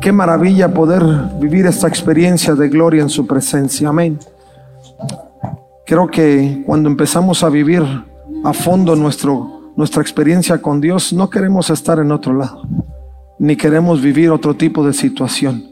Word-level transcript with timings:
Qué 0.00 0.12
maravilla 0.12 0.72
poder 0.72 1.02
vivir 1.40 1.66
esta 1.66 1.86
experiencia 1.86 2.54
de 2.54 2.70
gloria 2.70 3.02
en 3.02 3.10
su 3.10 3.26
presencia. 3.26 3.90
Amén. 3.90 4.18
Creo 5.84 6.06
que 6.06 6.62
cuando 6.64 6.88
empezamos 6.88 7.44
a 7.44 7.50
vivir 7.50 7.82
a 8.42 8.52
fondo 8.54 8.96
nuestro, 8.96 9.72
nuestra 9.76 10.00
experiencia 10.00 10.62
con 10.62 10.80
Dios, 10.80 11.12
no 11.12 11.28
queremos 11.28 11.68
estar 11.68 11.98
en 11.98 12.12
otro 12.12 12.32
lado, 12.32 12.62
ni 13.38 13.56
queremos 13.56 14.00
vivir 14.00 14.30
otro 14.30 14.56
tipo 14.56 14.86
de 14.86 14.94
situación. 14.94 15.64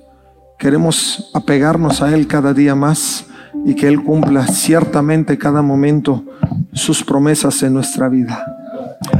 Queremos 0.58 1.30
apegarnos 1.32 2.02
a 2.02 2.14
Él 2.14 2.26
cada 2.26 2.52
día 2.52 2.74
más 2.74 3.24
y 3.64 3.74
que 3.74 3.88
Él 3.88 4.04
cumpla 4.04 4.46
ciertamente 4.46 5.38
cada 5.38 5.62
momento 5.62 6.22
sus 6.74 7.02
promesas 7.02 7.62
en 7.62 7.72
nuestra 7.72 8.10
vida. 8.10 8.44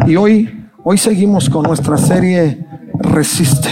Y 0.07 0.17
hoy, 0.17 0.69
hoy 0.85 0.99
seguimos 0.99 1.49
con 1.49 1.63
nuestra 1.63 1.97
serie 1.97 2.67
Resiste. 2.99 3.71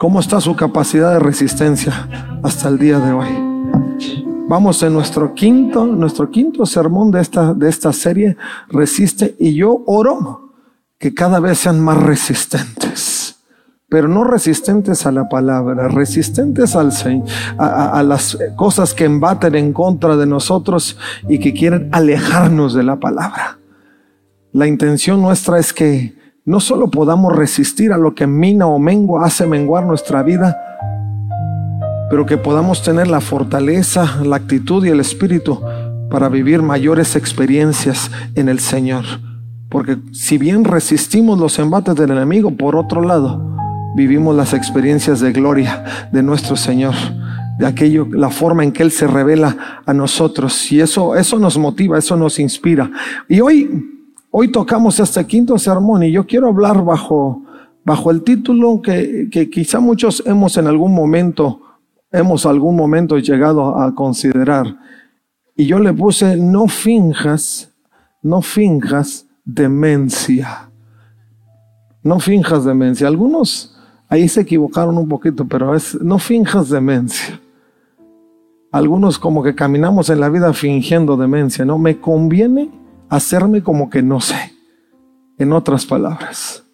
¿Cómo 0.00 0.20
está 0.20 0.40
su 0.40 0.56
capacidad 0.56 1.12
de 1.12 1.18
resistencia 1.18 2.08
hasta 2.42 2.70
el 2.70 2.78
día 2.78 2.98
de 3.00 3.12
hoy? 3.12 3.28
Vamos 4.48 4.82
en 4.82 4.94
nuestro 4.94 5.34
quinto, 5.34 5.84
nuestro 5.84 6.30
quinto 6.30 6.64
sermón 6.64 7.10
de 7.10 7.20
esta, 7.20 7.52
de 7.52 7.68
esta 7.68 7.92
serie, 7.92 8.34
Resiste, 8.70 9.36
y 9.38 9.52
yo 9.52 9.82
oro 9.86 10.54
que 10.96 11.12
cada 11.12 11.38
vez 11.38 11.58
sean 11.58 11.80
más 11.80 11.98
resistentes 11.98 13.36
pero 13.90 14.06
no 14.06 14.22
resistentes 14.24 15.04
a 15.04 15.10
la 15.10 15.28
palabra, 15.28 15.88
resistentes 15.88 16.76
al 16.76 16.92
a, 17.58 17.98
a, 17.98 18.02
las 18.04 18.38
cosas 18.56 18.94
que 18.94 19.04
embaten 19.04 19.56
en 19.56 19.72
contra 19.72 20.16
de 20.16 20.26
nosotros 20.26 20.96
y 21.28 21.40
que 21.40 21.52
quieren 21.52 21.88
alejarnos 21.90 22.72
de 22.72 22.84
la 22.84 23.00
palabra. 23.00 23.58
La 24.52 24.68
intención 24.68 25.20
nuestra 25.20 25.58
es 25.58 25.72
que 25.72 26.19
no 26.50 26.58
solo 26.58 26.90
podamos 26.90 27.32
resistir 27.32 27.92
a 27.92 27.96
lo 27.96 28.16
que 28.16 28.26
mina 28.26 28.66
o 28.66 28.80
mengua, 28.80 29.24
hace 29.24 29.46
menguar 29.46 29.86
nuestra 29.86 30.24
vida, 30.24 30.60
pero 32.10 32.26
que 32.26 32.38
podamos 32.38 32.82
tener 32.82 33.06
la 33.06 33.20
fortaleza, 33.20 34.16
la 34.24 34.34
actitud 34.34 34.84
y 34.84 34.88
el 34.88 34.98
espíritu 34.98 35.60
para 36.10 36.28
vivir 36.28 36.60
mayores 36.60 37.14
experiencias 37.14 38.10
en 38.34 38.48
el 38.48 38.58
Señor. 38.58 39.04
Porque 39.68 39.98
si 40.10 40.38
bien 40.38 40.64
resistimos 40.64 41.38
los 41.38 41.56
embates 41.60 41.94
del 41.94 42.10
enemigo, 42.10 42.50
por 42.50 42.74
otro 42.74 43.00
lado, 43.00 43.40
vivimos 43.94 44.34
las 44.34 44.52
experiencias 44.52 45.20
de 45.20 45.30
gloria 45.30 45.84
de 46.10 46.24
nuestro 46.24 46.56
Señor, 46.56 46.94
de 47.60 47.66
aquello, 47.68 48.08
la 48.10 48.30
forma 48.30 48.64
en 48.64 48.72
que 48.72 48.82
Él 48.82 48.90
se 48.90 49.06
revela 49.06 49.82
a 49.86 49.94
nosotros. 49.94 50.72
Y 50.72 50.80
eso, 50.80 51.14
eso 51.14 51.38
nos 51.38 51.56
motiva, 51.56 51.96
eso 51.96 52.16
nos 52.16 52.40
inspira. 52.40 52.90
Y 53.28 53.40
hoy, 53.40 53.89
hoy 54.30 54.48
tocamos 54.52 55.00
este 55.00 55.26
quinto 55.26 55.58
sermón 55.58 56.02
y 56.02 56.12
yo 56.12 56.26
quiero 56.26 56.48
hablar 56.48 56.84
bajo, 56.84 57.42
bajo 57.84 58.10
el 58.10 58.22
título 58.22 58.80
que, 58.82 59.28
que 59.30 59.50
quizá 59.50 59.80
muchos 59.80 60.22
hemos 60.26 60.56
en 60.56 60.66
algún 60.66 60.94
momento, 60.94 61.60
hemos 62.12 62.46
algún 62.46 62.76
momento 62.76 63.18
llegado 63.18 63.78
a 63.78 63.94
considerar. 63.94 64.76
Y 65.56 65.66
yo 65.66 65.78
le 65.78 65.92
puse, 65.92 66.36
no 66.36 66.68
finjas, 66.68 67.70
no 68.22 68.42
finjas 68.42 69.26
demencia. 69.44 70.70
No 72.02 72.18
finjas 72.18 72.64
demencia. 72.64 73.08
Algunos 73.08 73.76
Ahí 74.10 74.28
se 74.28 74.40
equivocaron 74.40 74.98
un 74.98 75.08
poquito, 75.08 75.46
pero 75.46 75.72
es, 75.72 75.94
no 76.02 76.18
finjas 76.18 76.68
demencia. 76.68 77.40
Algunos 78.72 79.20
como 79.20 79.40
que 79.40 79.54
caminamos 79.54 80.10
en 80.10 80.18
la 80.18 80.28
vida 80.28 80.52
fingiendo 80.52 81.16
demencia, 81.16 81.64
¿no? 81.64 81.78
Me 81.78 82.00
conviene 82.00 82.70
hacerme 83.10 83.62
como 83.62 83.90
que 83.90 84.02
no 84.02 84.20
sé. 84.20 84.54
En 85.36 85.52
otras 85.52 85.86
palabras. 85.86 86.64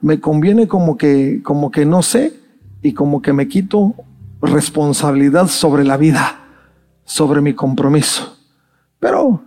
Me 0.00 0.20
conviene 0.20 0.68
como 0.68 0.96
que, 0.96 1.40
como 1.42 1.70
que 1.70 1.86
no 1.86 2.02
sé 2.02 2.32
y 2.82 2.92
como 2.92 3.22
que 3.22 3.32
me 3.32 3.48
quito 3.48 3.94
responsabilidad 4.42 5.46
sobre 5.46 5.84
la 5.84 5.96
vida, 5.96 6.40
sobre 7.04 7.40
mi 7.40 7.54
compromiso. 7.54 8.36
Pero 8.98 9.42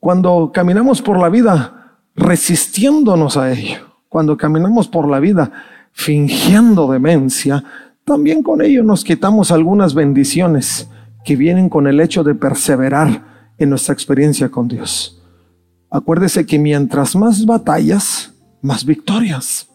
cuando 0.00 0.50
caminamos 0.52 1.02
por 1.02 1.18
la 1.18 1.28
vida 1.28 1.98
resistiéndonos 2.16 3.36
a 3.36 3.52
ello, 3.52 3.80
cuando 4.08 4.36
caminamos 4.36 4.88
por 4.88 5.08
la 5.08 5.20
vida 5.20 5.52
fingiendo 5.92 6.90
demencia, 6.90 7.64
también 8.04 8.42
con 8.42 8.62
ello 8.62 8.82
nos 8.82 9.04
quitamos 9.04 9.50
algunas 9.50 9.94
bendiciones 9.94 10.88
que 11.24 11.36
vienen 11.36 11.68
con 11.68 11.86
el 11.86 12.00
hecho 12.00 12.24
de 12.24 12.34
perseverar 12.34 13.33
en 13.58 13.70
nuestra 13.70 13.94
experiencia 13.94 14.48
con 14.48 14.68
Dios. 14.68 15.20
Acuérdese 15.90 16.44
que 16.44 16.58
mientras 16.58 17.14
más 17.14 17.46
batallas, 17.46 18.32
más 18.60 18.84
victorias. 18.84 19.68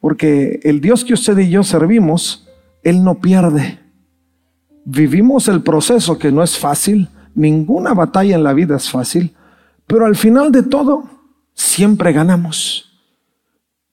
Porque 0.00 0.60
el 0.62 0.80
Dios 0.80 1.04
que 1.04 1.14
usted 1.14 1.38
y 1.38 1.50
yo 1.50 1.62
servimos, 1.62 2.48
Él 2.82 3.04
no 3.04 3.20
pierde. 3.20 3.78
Vivimos 4.84 5.46
el 5.48 5.62
proceso 5.62 6.18
que 6.18 6.32
no 6.32 6.42
es 6.42 6.58
fácil, 6.58 7.08
ninguna 7.34 7.94
batalla 7.94 8.34
en 8.34 8.42
la 8.42 8.54
vida 8.54 8.76
es 8.76 8.90
fácil, 8.90 9.34
pero 9.86 10.06
al 10.06 10.16
final 10.16 10.50
de 10.50 10.62
todo, 10.62 11.04
siempre 11.54 12.12
ganamos. 12.12 12.90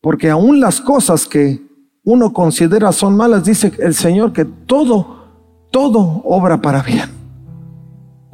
Porque 0.01 0.29
aún 0.29 0.59
las 0.59 0.79
cosas 0.79 1.27
que 1.27 1.61
uno 2.03 2.31
considera 2.31 2.91
son 2.93 3.17
malas, 3.17 3.43
dice 3.43 3.73
el 3.79 3.93
Señor 3.93 4.31
que 4.31 4.45
todo, 4.45 5.27
todo 5.71 6.21
obra 6.23 6.61
para 6.61 6.81
bien. 6.81 7.16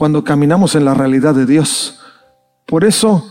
Cuando 0.04 0.22
caminamos 0.22 0.76
en 0.76 0.84
la 0.84 0.94
realidad 0.94 1.34
de 1.34 1.46
Dios. 1.46 1.98
Por 2.68 2.84
eso, 2.84 3.26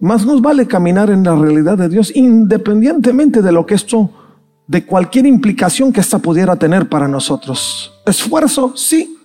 más 0.00 0.26
nos 0.26 0.42
vale 0.42 0.66
caminar 0.66 1.10
en 1.10 1.22
la 1.22 1.36
realidad 1.36 1.78
de 1.78 1.88
Dios, 1.88 2.10
independientemente 2.12 3.40
de 3.40 3.52
lo 3.52 3.64
que 3.64 3.76
esto, 3.76 4.10
de 4.66 4.84
cualquier 4.84 5.26
implicación 5.26 5.92
que 5.92 6.00
ésta 6.00 6.18
pudiera 6.18 6.56
tener 6.56 6.88
para 6.88 7.06
nosotros. 7.06 7.92
Esfuerzo, 8.04 8.76
sí. 8.76 9.16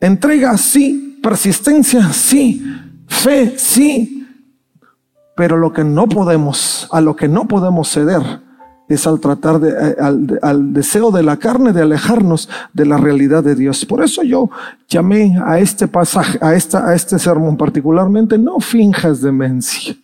Entrega, 0.00 0.58
sí. 0.58 1.20
Persistencia, 1.22 2.12
sí. 2.12 2.66
Fe, 3.06 3.56
sí 3.56 4.16
pero 5.36 5.56
lo 5.56 5.72
que 5.72 5.84
no 5.84 6.08
podemos, 6.08 6.88
a 6.90 7.00
lo 7.00 7.14
que 7.14 7.28
no 7.28 7.46
podemos 7.46 7.88
ceder, 7.88 8.40
es 8.88 9.06
al 9.06 9.20
tratar 9.20 9.60
de, 9.60 9.70
eh, 9.70 9.96
al, 10.42 10.72
deseo 10.72 11.10
de 11.10 11.22
la 11.22 11.36
carne 11.36 11.72
de 11.72 11.82
alejarnos 11.82 12.48
de 12.72 12.86
la 12.86 12.96
realidad 12.96 13.44
de 13.44 13.54
Dios. 13.54 13.84
Por 13.84 14.02
eso 14.02 14.22
yo 14.22 14.50
llamé 14.88 15.38
a 15.44 15.58
este 15.58 15.88
pasaje, 15.88 16.38
a, 16.40 16.54
esta, 16.54 16.88
a 16.88 16.94
este 16.94 17.18
sermón 17.18 17.56
particularmente, 17.56 18.38
no 18.38 18.60
finjas 18.60 19.20
demencia. 19.20 19.94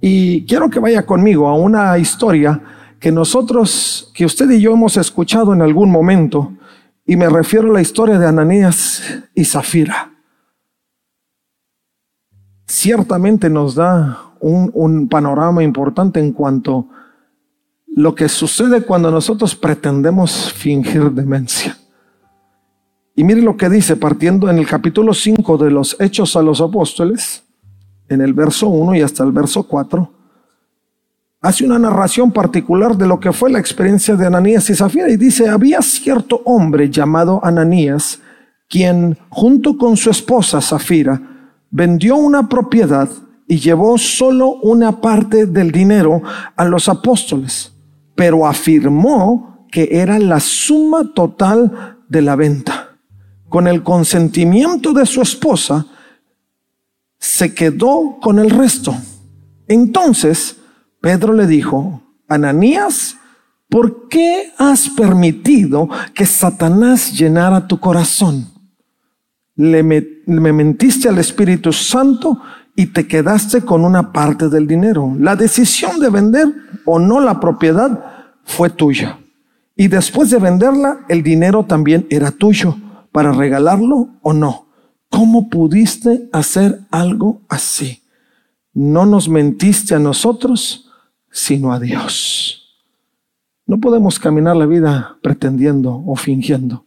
Y 0.00 0.44
quiero 0.46 0.70
que 0.70 0.78
vaya 0.78 1.04
conmigo 1.04 1.48
a 1.48 1.54
una 1.54 1.98
historia 1.98 2.60
que 3.00 3.10
nosotros, 3.10 4.10
que 4.14 4.24
usted 4.24 4.50
y 4.50 4.60
yo 4.60 4.72
hemos 4.72 4.96
escuchado 4.96 5.52
en 5.52 5.62
algún 5.62 5.90
momento, 5.90 6.52
y 7.04 7.16
me 7.16 7.28
refiero 7.28 7.70
a 7.70 7.74
la 7.74 7.80
historia 7.80 8.18
de 8.18 8.26
Ananías 8.26 9.02
y 9.34 9.44
Zafira. 9.44 10.10
Ciertamente 12.66 13.48
nos 13.48 13.76
da 13.76 14.26
un, 14.40 15.08
panorama 15.08 15.62
importante 15.62 16.20
en 16.20 16.32
cuanto 16.32 16.88
lo 17.96 18.14
que 18.14 18.28
sucede 18.28 18.82
cuando 18.82 19.10
nosotros 19.10 19.56
pretendemos 19.56 20.52
fingir 20.52 21.10
demencia. 21.12 21.78
Y 23.14 23.24
mire 23.24 23.40
lo 23.40 23.56
que 23.56 23.70
dice, 23.70 23.96
partiendo 23.96 24.50
en 24.50 24.58
el 24.58 24.66
capítulo 24.66 25.14
5 25.14 25.56
de 25.56 25.70
los 25.70 25.96
Hechos 25.98 26.36
a 26.36 26.42
los 26.42 26.60
Apóstoles, 26.60 27.42
en 28.10 28.20
el 28.20 28.34
verso 28.34 28.68
1 28.68 28.96
y 28.96 29.00
hasta 29.00 29.24
el 29.24 29.32
verso 29.32 29.62
4, 29.62 30.12
hace 31.40 31.64
una 31.64 31.78
narración 31.78 32.30
particular 32.32 32.98
de 32.98 33.06
lo 33.06 33.18
que 33.18 33.32
fue 33.32 33.50
la 33.50 33.58
experiencia 33.58 34.14
de 34.14 34.26
Ananías 34.26 34.68
y 34.68 34.74
Zafira 34.74 35.08
y 35.08 35.16
dice, 35.16 35.48
había 35.48 35.80
cierto 35.80 36.42
hombre 36.44 36.90
llamado 36.90 37.40
Ananías, 37.42 38.20
quien 38.68 39.16
junto 39.30 39.78
con 39.78 39.96
su 39.96 40.10
esposa 40.10 40.60
Zafira 40.60 41.50
vendió 41.70 42.16
una 42.16 42.46
propiedad 42.46 43.08
y 43.48 43.58
llevó 43.58 43.96
solo 43.96 44.50
una 44.62 45.00
parte 45.00 45.46
del 45.46 45.72
dinero 45.72 46.20
a 46.56 46.66
los 46.66 46.90
apóstoles, 46.90 47.72
pero 48.16 48.46
afirmó 48.46 49.66
que 49.70 49.88
era 49.92 50.18
la 50.18 50.40
suma 50.40 51.12
total 51.14 51.98
de 52.08 52.22
la 52.22 52.34
venta. 52.34 52.96
Con 53.48 53.68
el 53.68 53.82
consentimiento 53.82 54.92
de 54.92 55.06
su 55.06 55.22
esposa, 55.22 55.86
se 57.18 57.54
quedó 57.54 58.18
con 58.20 58.38
el 58.38 58.50
resto. 58.50 58.94
Entonces, 59.68 60.56
Pedro 61.00 61.32
le 61.32 61.46
dijo, 61.46 62.02
Ananías, 62.26 63.16
¿por 63.68 64.08
qué 64.08 64.52
has 64.58 64.88
permitido 64.88 65.88
que 66.14 66.26
Satanás 66.26 67.12
llenara 67.12 67.66
tu 67.66 67.78
corazón? 67.78 68.48
Le, 69.54 69.82
me, 69.82 70.04
me 70.26 70.52
mentiste 70.52 71.08
al 71.08 71.18
Espíritu 71.18 71.72
Santo 71.72 72.40
y 72.74 72.86
te 72.86 73.06
quedaste 73.06 73.62
con 73.62 73.84
una 73.84 74.12
parte 74.12 74.48
del 74.48 74.66
dinero. 74.66 75.14
La 75.18 75.36
decisión 75.36 75.98
de 75.98 76.10
vender 76.10 76.65
o 76.86 76.98
no 76.98 77.20
la 77.20 77.38
propiedad 77.40 78.32
fue 78.44 78.70
tuya. 78.70 79.18
Y 79.76 79.88
después 79.88 80.30
de 80.30 80.38
venderla, 80.38 81.00
el 81.08 81.22
dinero 81.22 81.64
también 81.64 82.06
era 82.08 82.30
tuyo 82.30 82.76
para 83.12 83.32
regalarlo 83.32 84.08
o 84.22 84.32
no. 84.32 84.66
¿Cómo 85.10 85.50
pudiste 85.50 86.28
hacer 86.32 86.80
algo 86.90 87.42
así? 87.48 88.02
No 88.72 89.04
nos 89.04 89.28
mentiste 89.28 89.94
a 89.94 89.98
nosotros, 89.98 90.90
sino 91.30 91.72
a 91.72 91.80
Dios. 91.80 92.78
No 93.66 93.80
podemos 93.80 94.18
caminar 94.18 94.56
la 94.56 94.66
vida 94.66 95.18
pretendiendo 95.22 96.02
o 96.06 96.16
fingiendo. 96.16 96.84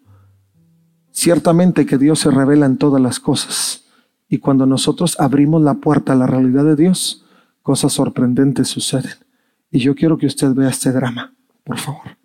Ciertamente 1.11 1.85
que 1.85 1.97
Dios 1.97 2.19
se 2.19 2.31
revela 2.31 2.65
en 2.65 2.77
todas 2.77 3.01
las 3.01 3.19
cosas. 3.19 3.83
Y 4.29 4.37
cuando 4.37 4.65
nosotros 4.65 5.19
abrimos 5.19 5.61
la 5.61 5.75
puerta 5.75 6.13
a 6.13 6.15
la 6.15 6.27
realidad 6.27 6.63
de 6.63 6.75
Dios, 6.75 7.25
cosas 7.61 7.93
sorprendentes 7.93 8.67
suceden. 8.67 9.28
Y 9.71 9.79
yo 9.79 9.95
quiero 9.95 10.17
que 10.17 10.25
usted 10.25 10.53
vea 10.53 10.69
este 10.69 10.91
drama, 10.91 11.35
por 11.63 11.77
favor. 11.77 12.17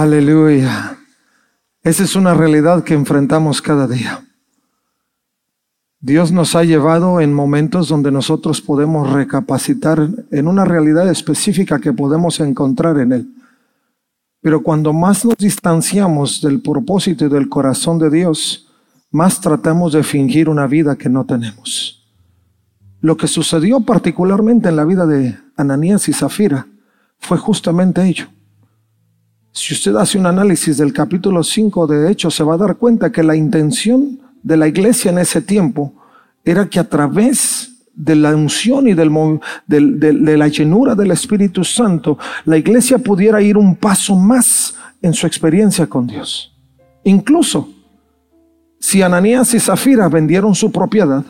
Aleluya. 0.00 0.96
Esa 1.82 2.04
es 2.04 2.16
una 2.16 2.32
realidad 2.32 2.84
que 2.84 2.94
enfrentamos 2.94 3.60
cada 3.60 3.86
día. 3.86 4.24
Dios 6.00 6.32
nos 6.32 6.56
ha 6.56 6.64
llevado 6.64 7.20
en 7.20 7.34
momentos 7.34 7.88
donde 7.88 8.10
nosotros 8.10 8.62
podemos 8.62 9.12
recapacitar 9.12 10.08
en 10.30 10.48
una 10.48 10.64
realidad 10.64 11.10
específica 11.10 11.80
que 11.80 11.92
podemos 11.92 12.40
encontrar 12.40 12.98
en 12.98 13.12
Él. 13.12 13.28
Pero 14.40 14.62
cuando 14.62 14.94
más 14.94 15.26
nos 15.26 15.36
distanciamos 15.36 16.40
del 16.40 16.62
propósito 16.62 17.26
y 17.26 17.28
del 17.28 17.50
corazón 17.50 17.98
de 17.98 18.08
Dios, 18.08 18.68
más 19.10 19.38
tratamos 19.38 19.92
de 19.92 20.02
fingir 20.02 20.48
una 20.48 20.66
vida 20.66 20.96
que 20.96 21.10
no 21.10 21.26
tenemos. 21.26 22.08
Lo 23.02 23.18
que 23.18 23.28
sucedió 23.28 23.80
particularmente 23.80 24.70
en 24.70 24.76
la 24.76 24.86
vida 24.86 25.04
de 25.04 25.36
Ananías 25.56 26.08
y 26.08 26.14
Zafira 26.14 26.66
fue 27.18 27.36
justamente 27.36 28.02
ello. 28.02 28.28
Si 29.60 29.74
usted 29.74 29.94
hace 29.96 30.16
un 30.16 30.24
análisis 30.24 30.78
del 30.78 30.90
capítulo 30.90 31.44
5 31.44 31.86
de 31.86 32.10
Hechos, 32.10 32.34
se 32.34 32.42
va 32.42 32.54
a 32.54 32.56
dar 32.56 32.76
cuenta 32.76 33.12
que 33.12 33.22
la 33.22 33.36
intención 33.36 34.18
de 34.42 34.56
la 34.56 34.66
iglesia 34.66 35.10
en 35.10 35.18
ese 35.18 35.42
tiempo 35.42 35.92
era 36.42 36.70
que 36.70 36.80
a 36.80 36.88
través 36.88 37.70
de 37.94 38.16
la 38.16 38.34
unción 38.34 38.88
y 38.88 38.94
del, 38.94 39.10
de 39.66 40.36
la 40.38 40.48
llenura 40.48 40.94
del 40.94 41.10
Espíritu 41.10 41.62
Santo, 41.62 42.16
la 42.46 42.56
iglesia 42.56 42.96
pudiera 42.96 43.42
ir 43.42 43.58
un 43.58 43.76
paso 43.76 44.16
más 44.16 44.76
en 45.02 45.12
su 45.12 45.26
experiencia 45.26 45.86
con 45.86 46.06
Dios. 46.06 46.56
Incluso 47.04 47.68
si 48.78 49.02
Ananías 49.02 49.52
y 49.52 49.60
Zafira 49.60 50.08
vendieron 50.08 50.54
su 50.54 50.72
propiedad, 50.72 51.22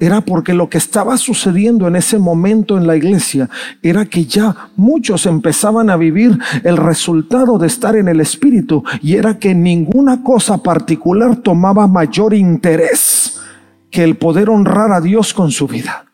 era 0.00 0.20
porque 0.20 0.54
lo 0.54 0.68
que 0.68 0.78
estaba 0.78 1.16
sucediendo 1.16 1.88
en 1.88 1.96
ese 1.96 2.18
momento 2.18 2.76
en 2.76 2.86
la 2.86 2.96
iglesia 2.96 3.48
era 3.82 4.04
que 4.04 4.24
ya 4.24 4.70
muchos 4.76 5.26
empezaban 5.26 5.90
a 5.90 5.96
vivir 5.96 6.38
el 6.64 6.76
resultado 6.76 7.58
de 7.58 7.66
estar 7.66 7.96
en 7.96 8.08
el 8.08 8.20
Espíritu 8.20 8.84
y 9.02 9.14
era 9.14 9.38
que 9.38 9.54
ninguna 9.54 10.22
cosa 10.22 10.58
particular 10.58 11.36
tomaba 11.36 11.86
mayor 11.86 12.34
interés 12.34 13.40
que 13.90 14.04
el 14.04 14.16
poder 14.16 14.50
honrar 14.50 14.92
a 14.92 15.00
Dios 15.00 15.34
con 15.34 15.50
su 15.50 15.66
vida. 15.66 16.07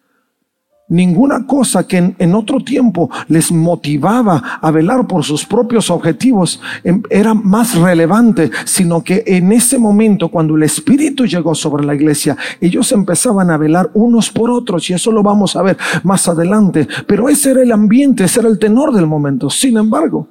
Ninguna 0.86 1.46
cosa 1.46 1.86
que 1.86 2.14
en, 2.18 2.34
otro 2.34 2.60
tiempo 2.60 3.08
les 3.28 3.50
motivaba 3.50 4.58
a 4.60 4.70
velar 4.70 5.06
por 5.06 5.24
sus 5.24 5.46
propios 5.46 5.88
objetivos 5.88 6.60
em, 6.82 7.02
era 7.08 7.32
más 7.32 7.74
relevante, 7.74 8.50
sino 8.66 9.02
que 9.02 9.22
en 9.26 9.50
ese 9.52 9.78
momento, 9.78 10.28
cuando 10.28 10.56
el 10.56 10.62
Espíritu 10.62 11.24
llegó 11.24 11.54
sobre 11.54 11.86
la 11.86 11.94
iglesia, 11.94 12.36
ellos 12.60 12.92
empezaban 12.92 13.50
a 13.50 13.56
velar 13.56 13.90
unos 13.94 14.30
por 14.30 14.50
otros, 14.50 14.90
y 14.90 14.92
eso 14.92 15.10
lo 15.10 15.22
vamos 15.22 15.56
a 15.56 15.62
ver 15.62 15.78
más 16.02 16.28
adelante. 16.28 16.86
Pero 17.06 17.30
ese 17.30 17.52
era 17.52 17.62
el 17.62 17.72
ambiente, 17.72 18.24
ese 18.24 18.40
era 18.40 18.50
el 18.50 18.58
tenor 18.58 18.92
del 18.92 19.06
momento. 19.06 19.48
Sin 19.48 19.78
embargo, 19.78 20.28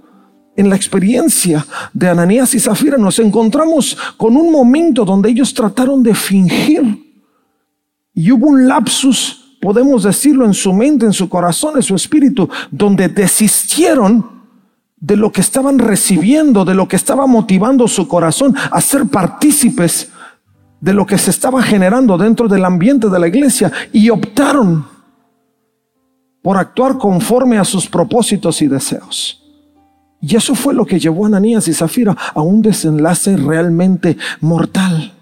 en 0.55 0.69
la 0.69 0.75
experiencia 0.75 1.65
de 1.93 2.10
Ananías 2.10 2.53
y 2.53 2.60
Zafira 2.60 2.98
nos 2.98 3.17
encontramos 3.17 3.98
con 4.17 4.38
un 4.38 4.51
momento 4.51 5.03
donde 5.03 5.31
ellos 5.31 5.51
trataron 5.51 6.03
de 6.03 6.13
fingir 6.13 7.00
y 8.13 8.31
hubo 8.31 8.50
un 8.50 8.67
lapsus 8.67 9.43
podemos 9.63 10.03
decirlo, 10.03 10.46
en 10.46 10.53
su 10.53 10.74
mente, 10.74 11.05
en 11.05 11.13
su 11.13 11.29
corazón, 11.29 11.77
en 11.77 11.84
su 11.84 11.96
espíritu, 11.96 12.50
donde 12.70 13.08
desistieron 13.08 14.43
de 14.98 15.15
lo 15.15 15.32
que 15.32 15.39
estaban 15.39 15.79
recibiendo, 15.79 16.65
de 16.65 16.75
lo 16.75 16.86
que 16.86 16.98
estaba 16.98 17.25
motivando 17.27 17.88
su 17.88 18.10
corazón 18.10 18.53
a 18.70 18.82
ser 18.82 19.05
partícipes 19.05 20.10
de 20.82 20.93
lo 20.93 21.05
que 21.05 21.17
se 21.17 21.29
estaba 21.29 21.63
generando 21.63 22.17
dentro 22.17 22.50
del 22.50 22.65
ambiente 22.65 23.08
de 23.08 23.20
la 23.20 23.27
iglesia 23.29 23.72
y 23.93 24.10
optaron 24.10 24.86
por 26.41 26.58
actuar 26.58 26.98
conforme 26.98 27.58
a 27.58 27.63
sus 27.63 27.88
propósitos 27.88 28.62
y 28.62 28.67
deseos. 28.67 29.41
Y 30.20 30.36
eso 30.36 30.55
fue 30.55 30.74
lo 30.74 30.86
que 30.86 31.00
llevó 31.00 31.24
a 31.24 31.27
Ananías 31.27 31.70
y 31.70 31.74
Zafira 31.74 32.17
a 32.34 32.41
un 32.41 32.62
desenlace 32.62 33.38
realmente 33.38 34.17
mortal 34.41 35.13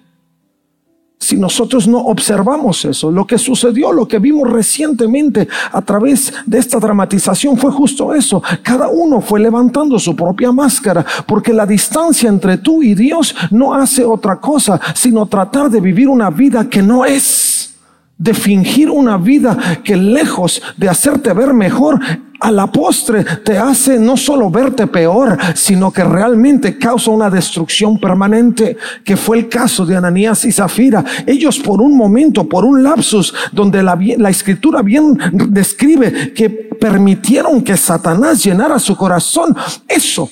si 1.22 1.38
nosotros 1.38 1.88
no 1.88 2.00
observamos 2.00 2.84
eso. 2.84 3.12
Lo 3.12 3.26
que 3.26 3.38
sucedió, 3.38 3.94
lo 3.94 4.08
que 4.08 4.18
vimos 4.18 4.50
recientemente 4.50 5.48
a 5.72 5.82
través 5.84 6.34
de 6.48 6.58
esta 6.58 6.80
dramatización 6.80 7.58
fue 7.58 7.72
justo 7.72 8.14
eso. 8.16 8.42
Cada 8.64 8.90
uno 8.90 9.22
fue 9.22 9.40
levantando 9.40 10.00
su 10.00 10.16
propia 10.16 10.52
máscara, 10.52 11.06
porque 11.28 11.54
la 11.54 11.68
distancia 11.68 12.28
entre 12.28 12.58
tú 12.58 12.82
y 12.82 12.96
Dios 12.96 13.36
no 13.52 13.74
hace 13.74 14.04
otra 14.04 14.40
cosa, 14.40 14.82
sino 14.96 15.28
tratar 15.28 15.70
de 15.70 15.80
vivir 15.80 16.10
una 16.10 16.32
vida 16.32 16.68
que 16.68 16.82
no 16.82 17.06
es 17.06 17.51
de 18.22 18.36
fingir 18.36 18.92
una 18.92 19.18
vida 19.18 19.82
que 19.84 19.98
lejos 19.98 20.62
de 20.78 20.88
hacerte 20.88 21.34
ver 21.34 21.56
mejor, 21.56 22.00
a 22.40 22.52
la 22.52 22.68
postre 22.68 23.24
te 23.44 23.58
hace 23.58 24.00
no 24.00 24.18
solo 24.18 24.50
verte 24.50 24.88
peor, 24.88 25.38
sino 25.56 25.92
que 25.92 26.04
realmente 26.04 26.78
causa 26.78 27.12
una 27.12 27.30
destrucción 27.30 28.00
permanente, 28.00 28.78
que 29.04 29.18
fue 29.18 29.38
el 29.38 29.50
caso 29.50 29.86
de 29.86 29.96
Ananías 29.96 30.46
y 30.46 30.52
Zafira. 30.52 31.04
Ellos 31.26 31.60
por 31.60 31.82
un 31.82 31.96
momento, 31.96 32.48
por 32.48 32.66
un 32.66 32.84
lapsus, 32.84 33.34
donde 33.52 33.82
la, 33.84 33.98
la 34.18 34.30
escritura 34.30 34.82
bien 34.82 35.18
describe 35.50 36.34
que 36.34 36.50
permitieron 36.50 37.64
que 37.64 37.78
Satanás 37.78 38.44
llenara 38.44 38.78
su 38.80 38.96
corazón, 38.96 39.56
eso 39.88 40.30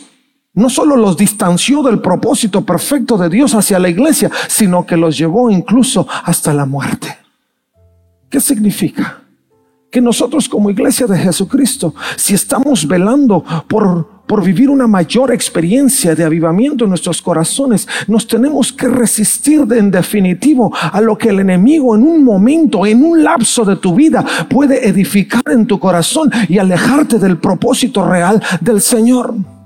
no 0.56 0.70
solo 0.70 0.96
los 0.96 1.16
distanció 1.16 1.82
del 1.84 2.00
propósito 2.02 2.66
perfecto 2.66 3.18
de 3.18 3.30
Dios 3.30 3.54
hacia 3.54 3.80
la 3.80 3.88
iglesia, 3.88 4.30
sino 4.48 4.86
que 4.86 4.98
los 4.98 5.18
llevó 5.18 5.50
incluso 5.50 6.08
hasta 6.26 6.54
la 6.54 6.66
muerte. 6.66 7.19
¿Qué 8.30 8.40
significa? 8.40 9.24
que 9.92 10.02
nosotros 10.02 10.48
como 10.48 10.70
iglesia 10.70 11.08
de 11.08 11.18
Jesucristo, 11.18 11.96
si 12.16 12.36
estamos 12.36 12.88
velando 12.88 13.44
por, 13.68 14.24
por 14.28 14.44
vivir 14.44 14.70
una 14.70 14.88
mayor 14.88 15.34
experiencia 15.34 16.14
de 16.14 16.24
avivamiento 16.24 16.84
en 16.84 16.90
nuestros 16.90 17.22
corazones, 17.22 17.88
nos 18.08 18.28
tenemos 18.28 18.72
que 18.72 18.88
resistir 18.88 19.66
de, 19.66 19.80
en 19.80 19.90
definitivo 19.90 20.72
a 20.76 21.02
lo 21.02 21.18
que 21.18 21.30
el 21.30 21.40
enemigo 21.40 21.96
en 21.96 22.04
un 22.04 22.24
momento, 22.24 22.86
en 22.86 23.04
un 23.04 23.24
lapso 23.24 23.66
de 23.66 23.78
tu 23.78 23.96
vida 23.96 24.24
puede 24.48 24.88
edificar 24.88 25.44
en 25.48 25.66
tu 25.66 25.80
corazón 25.80 26.30
y 26.48 26.60
alejarte 26.60 27.18
del 27.18 27.38
propósito 27.38 28.08
real 28.08 28.42
del 28.62 28.82
Señor. 28.82 29.59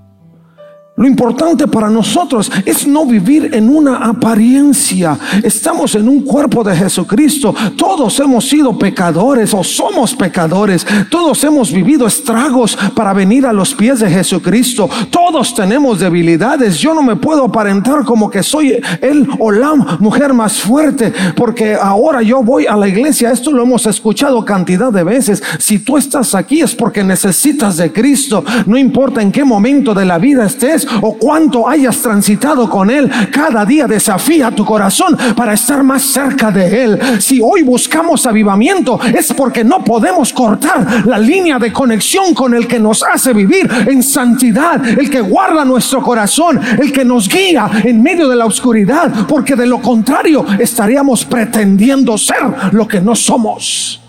Lo 0.96 1.08
importante 1.08 1.68
para 1.68 1.90
nosotros 1.90 2.52
es 2.68 2.86
no 2.86 3.08
vivir 3.08 3.50
en 3.54 3.68
una 3.68 3.98
apariencia. 3.98 5.18
Estamos 5.42 5.96
en 5.96 6.08
un 6.08 6.22
cuerpo 6.22 6.64
de 6.64 6.76
Jesucristo. 6.76 7.56
Todos 7.76 8.20
hemos 8.20 8.48
sido 8.48 8.78
pecadores 8.78 9.56
o 9.56 9.64
somos 9.64 10.14
pecadores. 10.14 10.86
Todos 11.10 11.44
hemos 11.46 11.72
vivido 11.72 12.06
estragos 12.06 12.78
para 12.96 13.12
venir 13.12 13.48
a 13.48 13.54
los 13.54 13.74
pies 13.74 14.02
de 14.02 14.10
Jesucristo. 14.12 14.88
Todos 15.10 15.56
tenemos 15.56 16.00
debilidades. 16.00 16.78
Yo 16.78 16.94
no 16.94 17.02
me 17.02 17.16
puedo 17.16 17.46
aparentar 17.46 18.04
como 18.04 18.30
que 18.30 18.44
soy 18.44 18.80
el 19.02 19.28
o 19.40 19.50
la 19.50 19.74
mujer 20.00 20.32
más 20.32 20.60
fuerte 20.60 21.12
porque 21.36 21.74
ahora 21.74 22.22
yo 22.22 22.44
voy 22.44 22.68
a 22.68 22.76
la 22.76 22.88
iglesia. 22.88 23.32
Esto 23.32 23.52
lo 23.52 23.64
hemos 23.64 23.88
escuchado 23.88 24.46
cantidad 24.46 24.94
de 24.94 25.04
veces. 25.04 25.42
Si 25.58 25.80
tú 25.80 25.98
estás 25.98 26.36
aquí 26.36 26.62
es 26.62 26.76
porque 26.76 27.04
necesitas 27.04 27.78
de 27.78 27.92
Cristo. 27.92 28.46
No 28.68 28.78
importa 28.78 29.24
en 29.24 29.32
qué 29.32 29.44
momento 29.44 29.96
de 29.96 30.06
la 30.06 30.20
vida 30.20 30.46
estés 30.46 30.83
o 31.02 31.14
cuánto 31.14 31.68
hayas 31.68 31.98
transitado 31.98 32.70
con 32.70 32.90
Él, 32.90 33.10
cada 33.32 33.66
día 33.66 33.88
desafía 33.88 34.52
tu 34.52 34.66
corazón 34.66 35.18
para 35.36 35.54
estar 35.54 35.84
más 35.84 36.04
cerca 36.04 36.52
de 36.52 36.84
Él. 36.84 37.00
Si 37.20 37.40
hoy 37.42 37.64
buscamos 37.64 38.26
avivamiento 38.26 39.00
es 39.02 39.34
porque 39.34 39.64
no 39.64 39.84
podemos 39.84 40.32
cortar 40.34 41.06
la 41.06 41.18
línea 41.18 41.60
de 41.60 41.72
conexión 41.72 42.34
con 42.34 42.54
el 42.54 42.68
que 42.68 42.80
nos 42.80 43.04
hace 43.04 43.34
vivir 43.34 43.70
en 43.88 44.04
santidad, 44.04 44.86
el 44.88 45.10
que 45.10 45.22
guarda 45.22 45.66
nuestro 45.66 46.02
corazón, 46.02 46.60
el 46.80 46.92
que 46.92 47.06
nos 47.06 47.28
guía 47.28 47.70
en 47.84 48.02
medio 48.02 48.30
de 48.30 48.36
la 48.36 48.46
oscuridad, 48.46 49.12
porque 49.28 49.56
de 49.56 49.66
lo 49.66 49.82
contrario 49.82 50.46
estaríamos 50.60 51.26
pretendiendo 51.26 52.18
ser 52.18 52.44
lo 52.72 52.88
que 52.88 53.02
no 53.02 53.16
somos. 53.16 54.02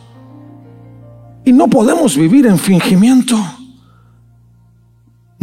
Y 1.44 1.52
no 1.52 1.68
podemos 1.68 2.16
vivir 2.16 2.46
en 2.46 2.58
fingimiento. 2.58 3.36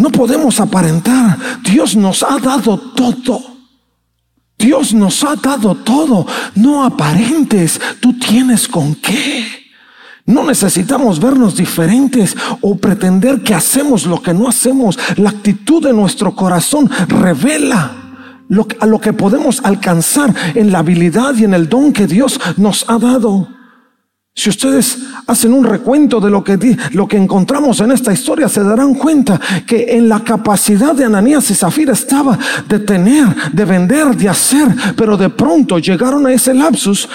No 0.01 0.09
podemos 0.09 0.59
aparentar. 0.59 1.37
Dios 1.61 1.95
nos 1.95 2.23
ha 2.23 2.39
dado 2.39 2.75
todo. 2.75 3.39
Dios 4.57 4.95
nos 4.95 5.23
ha 5.23 5.35
dado 5.35 5.75
todo. 5.75 6.25
No 6.55 6.83
aparentes. 6.83 7.79
Tú 7.99 8.17
tienes 8.17 8.67
con 8.67 8.95
qué. 8.95 9.45
No 10.25 10.43
necesitamos 10.43 11.19
vernos 11.19 11.55
diferentes 11.55 12.35
o 12.61 12.77
pretender 12.77 13.43
que 13.43 13.53
hacemos 13.53 14.07
lo 14.07 14.19
que 14.23 14.33
no 14.33 14.49
hacemos. 14.49 14.97
La 15.17 15.29
actitud 15.29 15.83
de 15.83 15.93
nuestro 15.93 16.35
corazón 16.35 16.89
revela 17.07 17.91
lo, 18.49 18.65
a 18.79 18.87
lo 18.87 18.99
que 18.99 19.13
podemos 19.13 19.61
alcanzar 19.63 20.33
en 20.55 20.71
la 20.71 20.79
habilidad 20.79 21.35
y 21.35 21.43
en 21.43 21.53
el 21.53 21.69
don 21.69 21.93
que 21.93 22.07
Dios 22.07 22.41
nos 22.57 22.89
ha 22.89 22.97
dado. 22.97 23.49
Si 24.33 24.49
ustedes 24.49 24.97
hacen 25.27 25.53
un 25.53 25.63
recuento 25.63 26.19
de 26.19 26.29
lo 26.29 26.43
que, 26.43 26.77
lo 26.91 27.07
que 27.07 27.17
encontramos 27.17 27.79
en 27.79 27.91
esta 27.91 28.13
historia, 28.13 28.49
se 28.49 28.63
darán 28.63 28.93
cuenta 28.93 29.39
que 29.65 29.97
en 29.97 30.09
la 30.09 30.23
capacidad 30.23 30.93
de 30.93 31.05
Ananías 31.05 31.49
y 31.51 31.55
Zafira 31.55 31.93
estaba 31.93 32.37
de 32.67 32.79
tener, 32.79 33.27
de 33.51 33.65
vender, 33.65 34.15
de 34.15 34.29
hacer, 34.29 34.67
pero 34.95 35.17
de 35.17 35.29
pronto 35.29 35.79
llegaron 35.79 36.25
a 36.27 36.33
ese 36.33 36.53
lapsus 36.53 37.07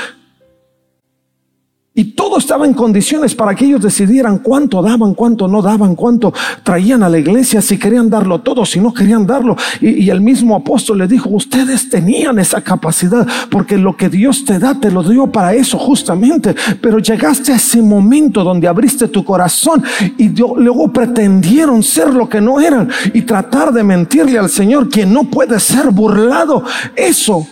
Y 1.98 2.12
todo 2.12 2.37
estaba 2.37 2.66
en 2.66 2.74
condiciones 2.74 3.35
para 3.35 3.54
que 3.54 3.64
ellos 3.64 3.80
decidieran 3.80 4.40
cuánto 4.40 4.82
daban, 4.82 5.14
cuánto 5.14 5.48
no 5.48 5.62
daban, 5.62 5.94
cuánto 5.96 6.30
traían 6.62 7.02
a 7.02 7.09
la 7.09 7.16
iglesia, 7.16 7.62
si 7.62 7.78
querían 7.78 8.11
darlo 8.11 8.42
todo, 8.42 8.66
si 8.66 8.80
no 8.80 8.92
querían 8.92 9.26
darlo. 9.26 9.56
Y, 9.80 10.11
el 10.11 10.20
mismo 10.20 10.54
apóstol 10.54 10.98
le 10.98 11.06
dijo, 11.06 11.30
ustedes 11.30 11.88
tenían 11.88 12.38
esa 12.38 12.61
capacidad, 12.61 13.26
porque 13.50 13.78
lo 13.78 13.96
que 13.96 14.11
Dios 14.11 14.44
te 14.44 14.59
da, 14.59 14.78
te 14.78 14.90
lo 14.90 15.02
dio 15.02 15.28
para 15.28 15.54
eso 15.54 15.78
justamente. 15.78 16.54
Pero 16.82 16.98
llegaste 16.98 17.54
a 17.54 17.56
ese 17.56 17.80
momento 17.80 18.44
donde 18.44 18.68
abriste 18.68 19.09
tu 19.09 19.24
corazón 19.24 19.82
y 20.18 20.28
luego 20.28 20.92
pretendieron 20.92 21.82
ser 21.82 22.12
lo 22.12 22.28
que 22.28 22.42
no 22.42 22.61
eran 22.61 22.90
y 23.14 23.22
tratar 23.22 23.72
de 23.72 23.82
mentirle 23.82 24.38
al 24.38 24.50
Señor, 24.50 24.90
quien 24.90 25.14
no 25.14 25.24
puede 25.24 25.59
ser 25.59 25.88
burlado. 25.88 26.62
Eso 26.94 27.46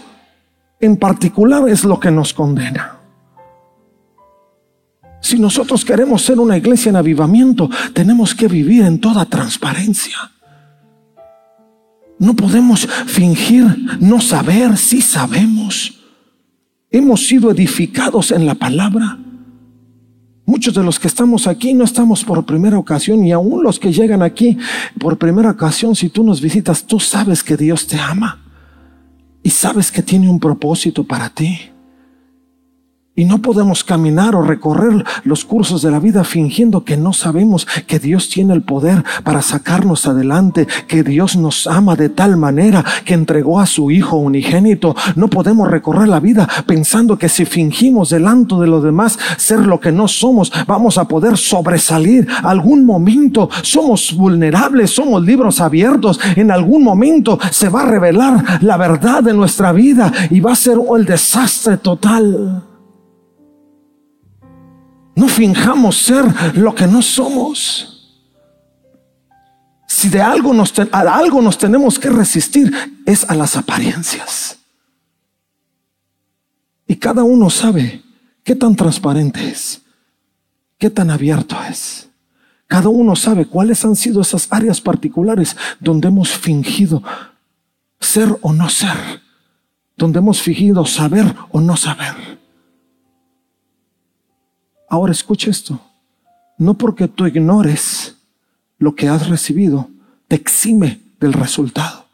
en 0.80 0.98
particular 0.98 1.66
es 1.66 1.82
lo 1.82 1.98
que 1.98 2.10
nos 2.10 2.34
condena. 2.34 2.93
Si 5.24 5.38
nosotros 5.38 5.86
queremos 5.86 6.20
ser 6.20 6.38
una 6.38 6.58
iglesia 6.58 6.90
en 6.90 6.96
avivamiento, 6.96 7.70
tenemos 7.94 8.34
que 8.34 8.46
vivir 8.46 8.84
en 8.84 9.00
toda 9.00 9.24
transparencia. 9.24 10.14
No 12.18 12.36
podemos 12.36 12.86
fingir 13.06 13.64
no 14.00 14.20
saber 14.20 14.76
si 14.76 15.00
sabemos. 15.00 15.98
Hemos 16.90 17.26
sido 17.26 17.50
edificados 17.50 18.32
en 18.32 18.44
la 18.44 18.54
palabra. 18.54 19.18
Muchos 20.44 20.74
de 20.74 20.82
los 20.82 21.00
que 21.00 21.08
estamos 21.08 21.46
aquí 21.46 21.72
no 21.72 21.84
estamos 21.84 22.22
por 22.22 22.44
primera 22.44 22.78
ocasión 22.78 23.24
y 23.24 23.32
aún 23.32 23.62
los 23.62 23.78
que 23.78 23.94
llegan 23.94 24.20
aquí 24.20 24.58
por 25.00 25.16
primera 25.16 25.52
ocasión, 25.52 25.96
si 25.96 26.10
tú 26.10 26.22
nos 26.22 26.42
visitas, 26.42 26.84
tú 26.84 27.00
sabes 27.00 27.42
que 27.42 27.56
Dios 27.56 27.86
te 27.86 27.98
ama 27.98 28.40
y 29.42 29.48
sabes 29.48 29.90
que 29.90 30.02
tiene 30.02 30.28
un 30.28 30.38
propósito 30.38 31.02
para 31.02 31.30
ti. 31.30 31.73
Y 33.16 33.26
no 33.26 33.38
podemos 33.38 33.84
caminar 33.84 34.34
o 34.34 34.42
recorrer 34.42 35.04
los 35.22 35.44
cursos 35.44 35.82
de 35.82 35.90
la 35.92 36.00
vida 36.00 36.24
fingiendo 36.24 36.82
que 36.82 36.96
no 36.96 37.12
sabemos 37.12 37.64
que 37.86 38.00
Dios 38.00 38.28
tiene 38.28 38.54
el 38.54 38.62
poder 38.62 39.04
para 39.22 39.40
sacarnos 39.40 40.08
adelante, 40.08 40.66
que 40.88 41.04
Dios 41.04 41.36
nos 41.36 41.68
ama 41.68 41.94
de 41.94 42.08
tal 42.08 42.36
manera 42.36 42.84
que 43.04 43.14
entregó 43.14 43.60
a 43.60 43.66
su 43.66 43.92
Hijo 43.92 44.16
unigénito. 44.16 44.96
No 45.14 45.28
podemos 45.28 45.70
recorrer 45.70 46.08
la 46.08 46.18
vida 46.18 46.48
pensando 46.66 47.16
que 47.16 47.28
si 47.28 47.44
fingimos 47.44 48.10
delante 48.10 48.56
de 48.56 48.66
los 48.66 48.82
demás 48.82 49.16
ser 49.36 49.60
lo 49.60 49.78
que 49.78 49.92
no 49.92 50.08
somos, 50.08 50.52
vamos 50.66 50.98
a 50.98 51.06
poder 51.06 51.36
sobresalir. 51.36 52.26
Algún 52.42 52.84
momento 52.84 53.48
somos 53.62 54.12
vulnerables, 54.16 54.90
somos 54.90 55.22
libros 55.22 55.60
abiertos. 55.60 56.18
En 56.34 56.50
algún 56.50 56.82
momento 56.82 57.38
se 57.52 57.68
va 57.68 57.82
a 57.82 57.86
revelar 57.86 58.60
la 58.60 58.76
verdad 58.76 59.22
de 59.22 59.34
nuestra 59.34 59.70
vida 59.70 60.12
y 60.30 60.40
va 60.40 60.50
a 60.50 60.56
ser 60.56 60.78
el 60.96 61.04
desastre 61.04 61.76
total. 61.76 62.73
No 65.16 65.28
finjamos 65.28 65.96
ser 65.96 66.24
lo 66.56 66.74
que 66.74 66.86
no 66.86 67.02
somos. 67.02 67.90
Si 69.86 70.08
de 70.08 70.20
algo 70.20 70.52
nos, 70.52 70.72
algo 70.92 71.40
nos 71.40 71.56
tenemos 71.56 71.98
que 71.98 72.10
resistir 72.10 72.72
es 73.06 73.28
a 73.30 73.34
las 73.34 73.56
apariencias. 73.56 74.58
Y 76.86 76.96
cada 76.96 77.22
uno 77.22 77.48
sabe 77.48 78.02
qué 78.42 78.54
tan 78.54 78.76
transparente 78.76 79.48
es, 79.48 79.82
qué 80.78 80.90
tan 80.90 81.10
abierto 81.10 81.56
es. 81.70 82.08
Cada 82.66 82.88
uno 82.88 83.14
sabe 83.14 83.46
cuáles 83.46 83.84
han 83.84 83.94
sido 83.94 84.20
esas 84.20 84.48
áreas 84.50 84.80
particulares 84.80 85.56
donde 85.80 86.08
hemos 86.08 86.30
fingido 86.30 87.02
ser 88.00 88.36
o 88.42 88.52
no 88.52 88.68
ser, 88.68 89.22
donde 89.96 90.18
hemos 90.18 90.42
fingido 90.42 90.84
saber 90.84 91.34
o 91.50 91.60
no 91.60 91.76
saber. 91.76 92.43
Ahora 94.94 95.10
escucha 95.10 95.50
esto. 95.50 95.80
No 96.56 96.74
porque 96.74 97.08
tú 97.08 97.26
ignores 97.26 98.14
lo 98.78 98.94
que 98.94 99.08
has 99.08 99.28
recibido, 99.28 99.88
te 100.28 100.36
exime 100.36 101.00
del 101.18 101.32
resultado 101.32 102.04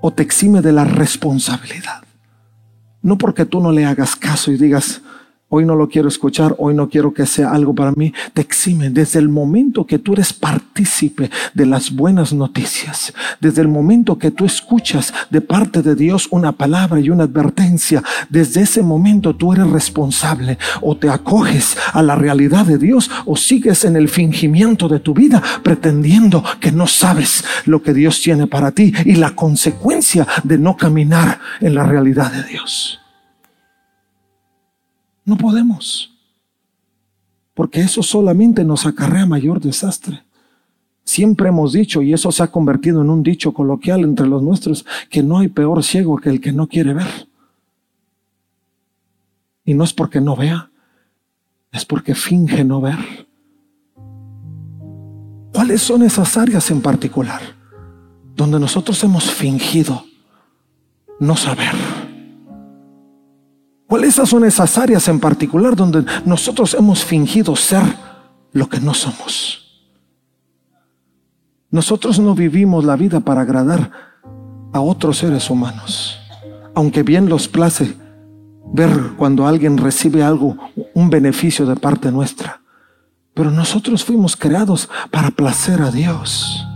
o 0.00 0.12
te 0.12 0.22
exime 0.22 0.62
de 0.62 0.70
la 0.70 0.84
responsabilidad. 0.84 2.04
No 3.02 3.18
porque 3.18 3.46
tú 3.46 3.60
no 3.60 3.72
le 3.72 3.84
hagas 3.84 4.14
caso 4.14 4.52
y 4.52 4.58
digas, 4.58 5.02
hoy 5.54 5.66
no 5.66 5.74
lo 5.74 5.86
quiero 5.86 6.08
escuchar, 6.08 6.54
hoy 6.58 6.74
no 6.74 6.88
quiero 6.88 7.12
que 7.12 7.26
sea 7.26 7.50
algo 7.50 7.74
para 7.74 7.92
mí, 7.92 8.14
te 8.32 8.40
exime 8.40 8.88
desde 8.88 9.18
el 9.18 9.28
momento 9.28 9.86
que 9.86 9.98
tú 9.98 10.14
eres 10.14 10.32
partícipe 10.32 11.30
de 11.52 11.66
las 11.66 11.94
buenas 11.94 12.32
noticias, 12.32 13.12
desde 13.38 13.60
el 13.60 13.68
momento 13.68 14.16
que 14.16 14.30
tú 14.30 14.46
escuchas 14.46 15.12
de 15.28 15.42
parte 15.42 15.82
de 15.82 15.94
Dios 15.94 16.26
una 16.30 16.52
palabra 16.52 17.00
y 17.00 17.10
una 17.10 17.24
advertencia, 17.24 18.02
desde 18.30 18.62
ese 18.62 18.82
momento 18.82 19.36
tú 19.36 19.52
eres 19.52 19.68
responsable 19.68 20.56
o 20.80 20.96
te 20.96 21.10
acoges 21.10 21.76
a 21.92 22.02
la 22.02 22.14
realidad 22.14 22.64
de 22.64 22.78
Dios 22.78 23.10
o 23.26 23.36
sigues 23.36 23.84
en 23.84 23.96
el 23.96 24.08
fingimiento 24.08 24.88
de 24.88 25.00
tu 25.00 25.12
vida 25.12 25.42
pretendiendo 25.62 26.42
que 26.60 26.72
no 26.72 26.86
sabes 26.86 27.44
lo 27.66 27.82
que 27.82 27.92
Dios 27.92 28.22
tiene 28.22 28.46
para 28.46 28.70
ti 28.70 28.94
y 29.04 29.16
la 29.16 29.32
consecuencia 29.32 30.26
de 30.44 30.56
no 30.56 30.78
caminar 30.78 31.40
en 31.60 31.74
la 31.74 31.84
realidad 31.84 32.32
de 32.32 32.44
Dios. 32.44 33.01
No 35.24 35.36
podemos. 35.36 36.12
Porque 37.54 37.80
eso 37.80 38.02
solamente 38.02 38.64
nos 38.64 38.86
acarrea 38.86 39.26
mayor 39.26 39.60
desastre. 39.60 40.22
Siempre 41.04 41.48
hemos 41.48 41.72
dicho, 41.72 42.00
y 42.00 42.12
eso 42.12 42.30
se 42.30 42.42
ha 42.42 42.50
convertido 42.50 43.02
en 43.02 43.10
un 43.10 43.22
dicho 43.22 43.52
coloquial 43.52 44.02
entre 44.04 44.26
los 44.26 44.42
nuestros, 44.42 44.86
que 45.10 45.22
no 45.22 45.38
hay 45.38 45.48
peor 45.48 45.82
ciego 45.82 46.16
que 46.16 46.30
el 46.30 46.40
que 46.40 46.52
no 46.52 46.68
quiere 46.68 46.94
ver. 46.94 47.28
Y 49.64 49.74
no 49.74 49.84
es 49.84 49.92
porque 49.92 50.20
no 50.20 50.36
vea, 50.36 50.70
es 51.72 51.84
porque 51.84 52.14
finge 52.14 52.64
no 52.64 52.80
ver. 52.80 52.98
¿Cuáles 55.52 55.82
son 55.82 56.02
esas 56.02 56.36
áreas 56.36 56.70
en 56.70 56.80
particular 56.80 57.40
donde 58.34 58.58
nosotros 58.58 59.02
hemos 59.04 59.30
fingido 59.30 60.04
no 61.20 61.36
saber? 61.36 61.91
¿Cuáles 63.92 64.14
son 64.14 64.46
esas 64.46 64.78
áreas 64.78 65.06
en 65.08 65.20
particular 65.20 65.76
donde 65.76 66.06
nosotros 66.24 66.72
hemos 66.72 67.04
fingido 67.04 67.54
ser 67.54 67.82
lo 68.52 68.66
que 68.66 68.80
no 68.80 68.94
somos? 68.94 69.84
Nosotros 71.70 72.18
no 72.18 72.34
vivimos 72.34 72.86
la 72.86 72.96
vida 72.96 73.20
para 73.20 73.42
agradar 73.42 73.90
a 74.72 74.80
otros 74.80 75.18
seres 75.18 75.50
humanos, 75.50 76.18
aunque 76.74 77.02
bien 77.02 77.28
los 77.28 77.48
place 77.48 77.94
ver 78.72 79.12
cuando 79.18 79.46
alguien 79.46 79.76
recibe 79.76 80.22
algo, 80.22 80.56
un 80.94 81.10
beneficio 81.10 81.66
de 81.66 81.76
parte 81.76 82.10
nuestra. 82.10 82.62
Pero 83.34 83.50
nosotros 83.50 84.06
fuimos 84.06 84.38
creados 84.38 84.88
para 85.10 85.32
placer 85.32 85.82
a 85.82 85.90
Dios, 85.90 86.66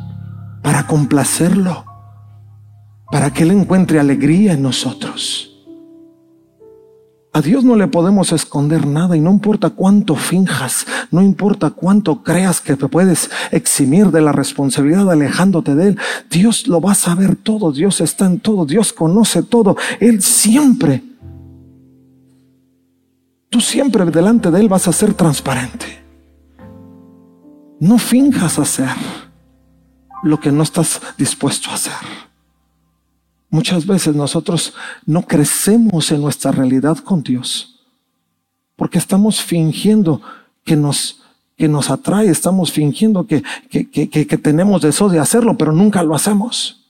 para 0.63 0.87
complacerlo, 0.87 1.87
para 3.11 3.33
que 3.33 3.45
Él 3.45 3.53
encuentre 3.53 4.01
alegría 4.01 4.53
en 4.53 4.61
nosotros. 4.61 5.56
A 7.37 7.43
Dios 7.43 7.65
no 7.65 7.77
le 7.77 7.87
podemos 7.87 8.33
esconder 8.33 8.87
nada 8.87 9.15
y 9.15 9.21
no 9.21 9.31
importa 9.31 9.69
cuánto 9.69 10.17
finjas, 10.17 10.87
no 11.11 11.21
importa 11.21 11.69
cuánto 11.69 12.23
creas 12.23 12.63
que 12.63 12.77
te 12.77 12.89
puedes 12.89 13.31
eximir 13.51 14.11
de 14.11 14.23
la 14.23 14.33
responsabilidad 14.33 15.11
alejándote 15.11 15.75
de 15.75 15.89
Él. 15.89 15.99
Dios 16.31 16.67
lo 16.67 16.81
va 16.81 16.93
a 16.93 16.95
saber 16.95 17.37
todo, 17.37 17.73
Dios 17.73 18.01
está 18.01 18.25
en 18.25 18.41
todo, 18.41 18.65
Dios 18.65 18.95
conoce 18.95 19.43
todo. 19.43 19.77
Él 20.01 20.23
siempre, 20.23 21.05
tú 23.51 23.61
siempre 23.61 24.07
delante 24.07 24.51
de 24.51 24.59
Él 24.59 24.71
vas 24.71 24.89
a 24.89 24.95
ser 24.95 25.13
transparente. 25.13 26.03
No 27.81 27.99
finjas 27.99 28.59
hacer 28.59 28.89
lo 30.23 30.41
que 30.41 30.51
no 30.51 30.63
estás 30.63 31.03
dispuesto 31.19 31.69
a 31.69 31.75
hacer. 31.75 32.26
Muchas 33.51 33.87
veces 33.87 34.15
nosotros 34.15 34.75
no 35.05 35.23
crecemos 35.23 36.11
en 36.11 36.21
nuestra 36.21 36.51
realidad 36.53 36.99
con 36.99 37.23
Dios 37.23 37.77
porque 38.77 38.99
estamos 38.99 39.43
fingiendo 39.43 40.21
que 40.65 40.77
nos, 40.77 41.23
que 41.57 41.67
nos 41.67 41.91
atrae, 41.91 42.29
estamos 42.29 42.71
fingiendo 42.71 43.27
que, 43.27 43.43
que, 43.71 43.89
que, 43.89 44.09
que 44.09 44.39
tenemos 44.39 44.83
deseo 44.83 45.09
de 45.09 45.19
hacerlo, 45.19 45.57
pero 45.57 45.73
nunca 45.73 46.03
lo 46.03 46.15
hacemos. 46.15 46.86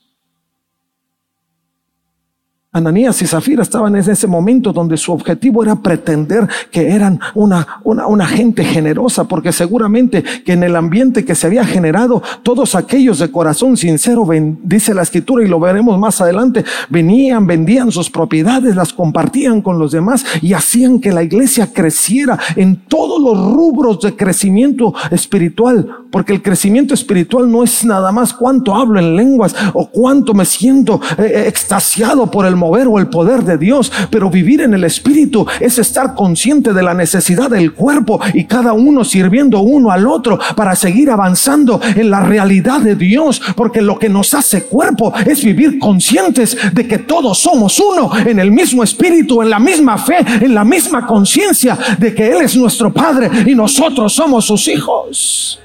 Ananías 2.77 3.21
y 3.21 3.27
Zafira 3.27 3.63
estaban 3.63 3.95
en 3.95 4.09
ese 4.09 4.27
momento 4.27 4.71
donde 4.71 4.97
su 4.97 5.11
objetivo 5.11 5.63
era 5.63 5.75
pretender 5.75 6.47
que 6.71 6.89
eran 6.89 7.19
una, 7.35 7.67
una, 7.83 8.07
una, 8.07 8.25
gente 8.25 8.63
generosa, 8.63 9.25
porque 9.25 9.51
seguramente 9.51 10.23
que 10.45 10.53
en 10.53 10.63
el 10.63 10.75
ambiente 10.75 11.25
que 11.25 11.35
se 11.35 11.47
había 11.47 11.65
generado, 11.65 12.21
todos 12.43 12.75
aquellos 12.75 13.19
de 13.19 13.31
corazón 13.31 13.77
sincero, 13.77 14.27
dice 14.63 14.93
la 14.93 15.03
escritura 15.03 15.43
y 15.43 15.47
lo 15.47 15.59
veremos 15.59 15.97
más 15.99 16.21
adelante, 16.21 16.63
venían, 16.89 17.47
vendían 17.47 17.91
sus 17.91 18.09
propiedades, 18.09 18.75
las 18.75 18.93
compartían 18.93 19.61
con 19.61 19.79
los 19.79 19.91
demás 19.91 20.25
y 20.41 20.53
hacían 20.53 20.99
que 20.99 21.11
la 21.11 21.23
iglesia 21.23 21.71
creciera 21.73 22.39
en 22.55 22.77
todos 22.87 23.21
los 23.21 23.53
rubros 23.53 23.99
de 24.01 24.15
crecimiento 24.15 24.93
espiritual, 25.11 25.87
porque 26.17 26.33
el 26.33 26.41
crecimiento 26.41 26.95
espiritual 26.95 27.51
no 27.51 27.63
es 27.63 27.85
nada 27.85 28.11
más 28.11 28.33
cuánto 28.33 28.73
hablo 28.73 28.97
en 28.97 29.15
lenguas 29.15 29.53
o 29.73 29.87
cuánto 29.87 30.33
me 30.33 30.45
siento 30.45 30.99
eh, 31.15 31.31
eh, 31.31 31.43
extasiado 31.47 32.31
por 32.31 32.47
el 32.47 32.55
mover 32.55 32.87
o 32.87 32.97
el 32.97 33.05
poder 33.05 33.43
de 33.43 33.59
Dios, 33.59 33.91
pero 34.09 34.27
vivir 34.27 34.61
en 34.61 34.73
el 34.73 34.83
Espíritu 34.83 35.45
es 35.59 35.77
estar 35.77 36.15
consciente 36.15 36.73
de 36.73 36.81
la 36.81 36.95
necesidad 36.95 37.51
del 37.51 37.73
cuerpo 37.73 38.19
y 38.33 38.45
cada 38.45 38.73
uno 38.73 39.03
sirviendo 39.03 39.59
uno 39.59 39.91
al 39.91 40.07
otro 40.07 40.39
para 40.55 40.75
seguir 40.75 41.11
avanzando 41.11 41.79
en 41.83 42.09
la 42.09 42.21
realidad 42.21 42.81
de 42.81 42.95
Dios, 42.95 43.39
porque 43.55 43.83
lo 43.83 43.99
que 43.99 44.09
nos 44.09 44.33
hace 44.33 44.63
cuerpo 44.63 45.13
es 45.23 45.43
vivir 45.43 45.77
conscientes 45.77 46.57
de 46.73 46.87
que 46.87 46.97
todos 46.97 47.37
somos 47.37 47.79
uno 47.79 48.09
en 48.25 48.39
el 48.39 48.49
mismo 48.49 48.81
espíritu, 48.81 49.43
en 49.43 49.51
la 49.51 49.59
misma 49.59 49.99
fe, 49.99 50.17
en 50.41 50.55
la 50.55 50.63
misma 50.63 51.05
conciencia 51.05 51.77
de 51.99 52.15
que 52.15 52.27
Él 52.27 52.41
es 52.41 52.55
nuestro 52.55 52.91
Padre 52.91 53.29
y 53.45 53.53
nosotros 53.53 54.13
somos 54.13 54.45
sus 54.45 54.67
hijos. 54.67 55.59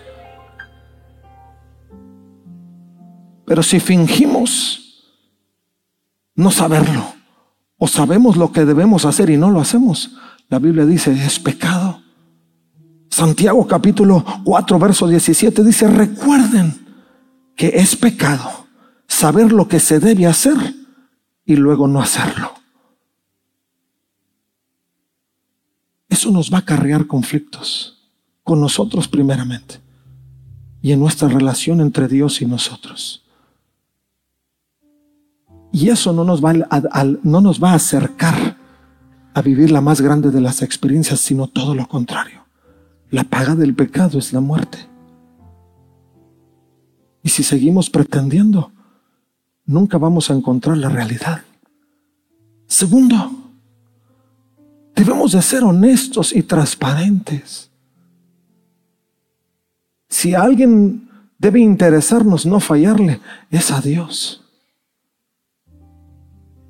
Pero 3.45 3.63
si 3.63 3.81
fingimos 3.81 5.05
no 6.35 6.51
saberlo, 6.51 7.05
o 7.79 7.89
sabemos 7.89 8.37
lo 8.37 8.53
que 8.53 8.65
debemos 8.65 9.05
hacer 9.05 9.31
y 9.31 9.37
no 9.37 9.51
lo 9.51 9.61
hacemos, 9.61 10.13
la 10.49 10.59
Biblia 10.59 10.87
dice, 10.87 11.13
es 11.13 11.41
pecado. 11.41 12.01
Santiago 13.11 13.67
capítulo 13.67 14.25
4, 14.45 14.79
verso 14.79 15.09
17 15.09 15.65
dice, 15.65 15.89
recuerden 15.89 16.87
que 17.57 17.69
es 17.75 17.97
pecado 17.97 18.67
saber 19.07 19.53
lo 19.53 19.69
que 19.69 19.81
se 19.81 20.01
debe 20.01 20.27
hacer 20.27 20.57
y 21.45 21.57
luego 21.57 21.89
no 21.89 22.01
hacerlo. 22.01 22.53
Eso 26.09 26.31
nos 26.31 26.53
va 26.53 26.59
a 26.59 26.65
cargar 26.65 27.07
conflictos 27.07 27.99
con 28.43 28.61
nosotros 28.61 29.09
primeramente 29.09 29.81
y 30.81 30.93
en 30.93 31.01
nuestra 31.01 31.29
relación 31.29 31.81
entre 31.81 32.09
Dios 32.09 32.43
y 32.43 32.47
nosotros. 32.47 33.22
Y 35.73 35.89
eso 35.89 36.13
no 36.13 36.23
nos, 36.23 36.45
va 36.45 36.53
a, 36.71 37.05
no 37.23 37.41
nos 37.41 37.63
va 37.63 37.73
a 37.73 37.77
acercar 37.77 38.57
a 39.35 39.41
vivir 39.41 39.71
la 39.71 39.81
más 39.81 40.03
grande 40.03 40.31
de 40.31 40.41
las 40.41 40.61
experiencias, 40.61 41.21
sino 41.21 41.47
todo 41.47 41.75
lo 41.75 41.89
contrario. 41.89 42.43
La 43.11 43.25
paga 43.25 43.55
del 43.55 43.75
pecado 43.75 44.19
es 44.19 44.33
la 44.35 44.41
muerte. 44.41 44.79
Y 47.23 47.31
si 47.31 47.43
seguimos 47.43 47.89
pretendiendo, 47.89 48.71
nunca 49.65 49.97
vamos 49.97 50.31
a 50.31 50.35
encontrar 50.35 50.77
la 50.77 50.91
realidad. 50.91 51.43
Segundo, 52.67 53.31
debemos 54.95 55.33
de 55.33 55.41
ser 55.41 55.65
honestos 55.65 56.35
y 56.35 56.43
transparentes. 56.43 57.71
Si 60.09 60.35
alguien 60.35 61.09
debe 61.39 61.61
interesarnos 61.61 62.45
no 62.45 62.61
fallarle, 62.61 63.21
es 63.51 63.71
a 63.71 63.81
Dios. 63.81 64.42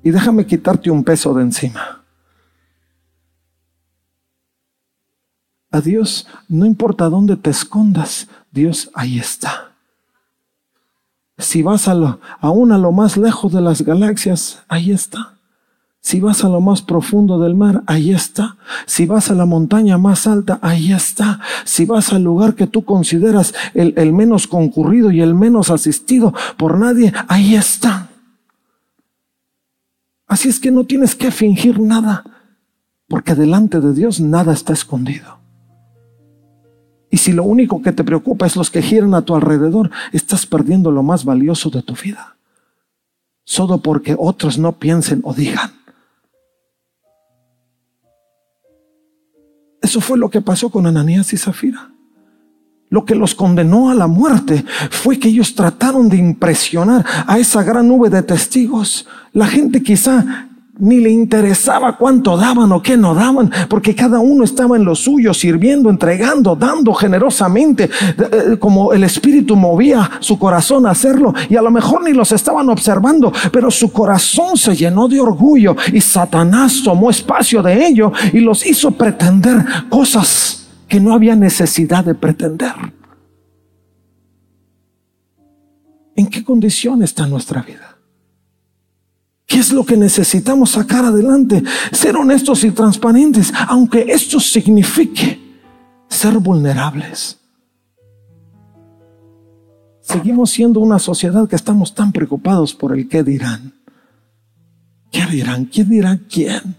Y 0.03 0.11
déjame 0.11 0.45
quitarte 0.45 0.91
un 0.91 1.03
peso 1.03 1.33
de 1.33 1.43
encima. 1.43 2.01
A 5.71 5.81
Dios, 5.81 6.27
no 6.47 6.65
importa 6.67 7.09
dónde 7.09 7.35
te 7.35 7.49
escondas, 7.49 8.27
Dios 8.51 8.91
ahí 8.93 9.17
está. 9.17 9.71
Si 11.39 11.63
vas 11.63 11.87
a 11.87 11.95
lo, 11.95 12.19
aún 12.41 12.71
a 12.71 12.77
lo 12.77 12.91
más 12.91 13.17
lejos 13.17 13.51
de 13.51 13.61
las 13.61 13.81
galaxias, 13.81 14.61
ahí 14.67 14.91
está. 14.91 15.33
Si 15.99 16.19
vas 16.19 16.43
a 16.43 16.49
lo 16.49 16.61
más 16.61 16.81
profundo 16.81 17.39
del 17.39 17.55
mar, 17.55 17.81
ahí 17.87 18.11
está. 18.11 18.57
Si 18.85 19.05
vas 19.05 19.31
a 19.31 19.33
la 19.33 19.45
montaña 19.45 19.97
más 19.97 20.27
alta, 20.27 20.59
ahí 20.61 20.91
está. 20.91 21.39
Si 21.63 21.85
vas 21.85 22.13
al 22.13 22.23
lugar 22.23 22.55
que 22.55 22.67
tú 22.67 22.83
consideras 22.85 23.55
el, 23.73 23.93
el 23.97 24.13
menos 24.13 24.45
concurrido 24.45 25.09
y 25.11 25.21
el 25.21 25.33
menos 25.33 25.71
asistido 25.71 26.33
por 26.57 26.77
nadie, 26.77 27.13
ahí 27.29 27.55
está. 27.55 28.09
Así 30.33 30.49
es 30.49 30.59
que 30.59 30.71
no 30.71 30.83
tienes 30.83 31.13
que 31.13 31.29
fingir 31.29 31.79
nada, 31.79 32.23
porque 33.07 33.35
delante 33.35 33.79
de 33.79 33.93
Dios 33.93 34.19
nada 34.19 34.51
está 34.51 34.73
escondido. 34.73 35.37
Y 37.11 37.17
si 37.17 37.33
lo 37.33 37.43
único 37.43 37.83
que 37.83 37.91
te 37.91 38.03
preocupa 38.03 38.47
es 38.47 38.55
los 38.55 38.71
que 38.71 38.81
giran 38.81 39.13
a 39.13 39.21
tu 39.21 39.35
alrededor, 39.35 39.91
estás 40.11 40.47
perdiendo 40.47 40.89
lo 40.89 41.03
más 41.03 41.23
valioso 41.23 41.69
de 41.69 41.83
tu 41.83 41.93
vida. 41.93 42.35
Solo 43.43 43.77
porque 43.77 44.15
otros 44.17 44.57
no 44.57 44.79
piensen 44.79 45.21
o 45.23 45.35
digan. 45.35 45.71
Eso 49.83 50.01
fue 50.01 50.17
lo 50.17 50.31
que 50.31 50.41
pasó 50.41 50.71
con 50.71 50.87
Ananías 50.87 51.31
y 51.33 51.37
Zafira. 51.37 51.91
Lo 52.93 53.05
que 53.05 53.15
los 53.15 53.33
condenó 53.33 53.89
a 53.89 53.95
la 53.95 54.05
muerte 54.05 54.63
fue 54.91 55.17
que 55.17 55.29
ellos 55.29 55.55
trataron 55.55 56.09
de 56.09 56.17
impresionar 56.17 57.03
a 57.25 57.39
esa 57.39 57.63
gran 57.63 57.87
nube 57.87 58.07
de 58.11 58.21
testigos. 58.21 59.07
La 59.31 59.47
gente 59.47 59.81
quizá 59.81 60.47
ni 60.77 60.99
le 60.99 61.09
interesaba 61.09 61.97
cuánto 61.97 62.37
daban 62.37 62.71
o 62.71 62.83
qué 62.83 62.95
no 62.95 63.15
daban, 63.15 63.49
porque 63.67 63.95
cada 63.95 64.19
uno 64.19 64.43
estaba 64.43 64.75
en 64.75 64.85
lo 64.85 64.93
suyo, 64.93 65.33
sirviendo, 65.33 65.89
entregando, 65.89 66.55
dando 66.55 66.93
generosamente, 66.93 67.89
eh, 68.15 68.57
como 68.59 68.93
el 68.93 69.03
Espíritu 69.03 69.55
movía 69.55 70.11
su 70.19 70.37
corazón 70.37 70.85
a 70.85 70.91
hacerlo, 70.91 71.33
y 71.49 71.55
a 71.55 71.63
lo 71.63 71.71
mejor 71.71 72.03
ni 72.03 72.13
los 72.13 72.31
estaban 72.31 72.69
observando, 72.69 73.33
pero 73.51 73.71
su 73.71 73.91
corazón 73.91 74.55
se 74.55 74.75
llenó 74.75 75.07
de 75.07 75.19
orgullo 75.19 75.75
y 75.91 75.99
Satanás 75.99 76.83
tomó 76.83 77.09
espacio 77.09 77.63
de 77.63 77.87
ello 77.87 78.11
y 78.31 78.39
los 78.39 78.63
hizo 78.63 78.91
pretender 78.91 79.65
cosas 79.89 80.52
que 80.87 80.99
no 80.99 81.13
había 81.13 81.35
necesidad 81.35 82.05
de 82.05 82.15
pretender. 82.15 82.73
¿En 86.15 86.27
qué 86.27 86.43
condición 86.43 87.01
está 87.03 87.25
nuestra 87.25 87.61
vida? 87.61 87.97
¿Qué 89.45 89.59
es 89.59 89.71
lo 89.71 89.85
que 89.85 89.97
necesitamos 89.97 90.71
sacar 90.71 91.05
adelante? 91.05 91.63
Ser 91.91 92.15
honestos 92.15 92.63
y 92.63 92.71
transparentes, 92.71 93.51
aunque 93.67 94.05
esto 94.09 94.39
signifique 94.39 95.39
ser 96.07 96.37
vulnerables. 96.39 97.39
Seguimos 100.01 100.51
siendo 100.51 100.79
una 100.79 100.99
sociedad 100.99 101.47
que 101.47 101.55
estamos 101.55 101.93
tan 101.95 102.11
preocupados 102.11 102.73
por 102.73 102.97
el 102.97 103.07
qué 103.07 103.23
dirán. 103.23 103.73
¿Qué 105.11 105.25
dirán? 105.27 105.65
¿Quién 105.65 105.89
dirá 105.89 106.19
quién? 106.29 106.75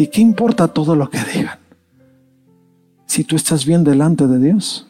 ¿Y 0.00 0.06
qué 0.06 0.22
importa 0.22 0.68
todo 0.68 0.96
lo 0.96 1.10
que 1.10 1.18
digan? 1.34 1.58
Si 3.04 3.22
tú 3.22 3.36
estás 3.36 3.66
bien 3.66 3.84
delante 3.84 4.26
de 4.26 4.38
Dios, 4.38 4.86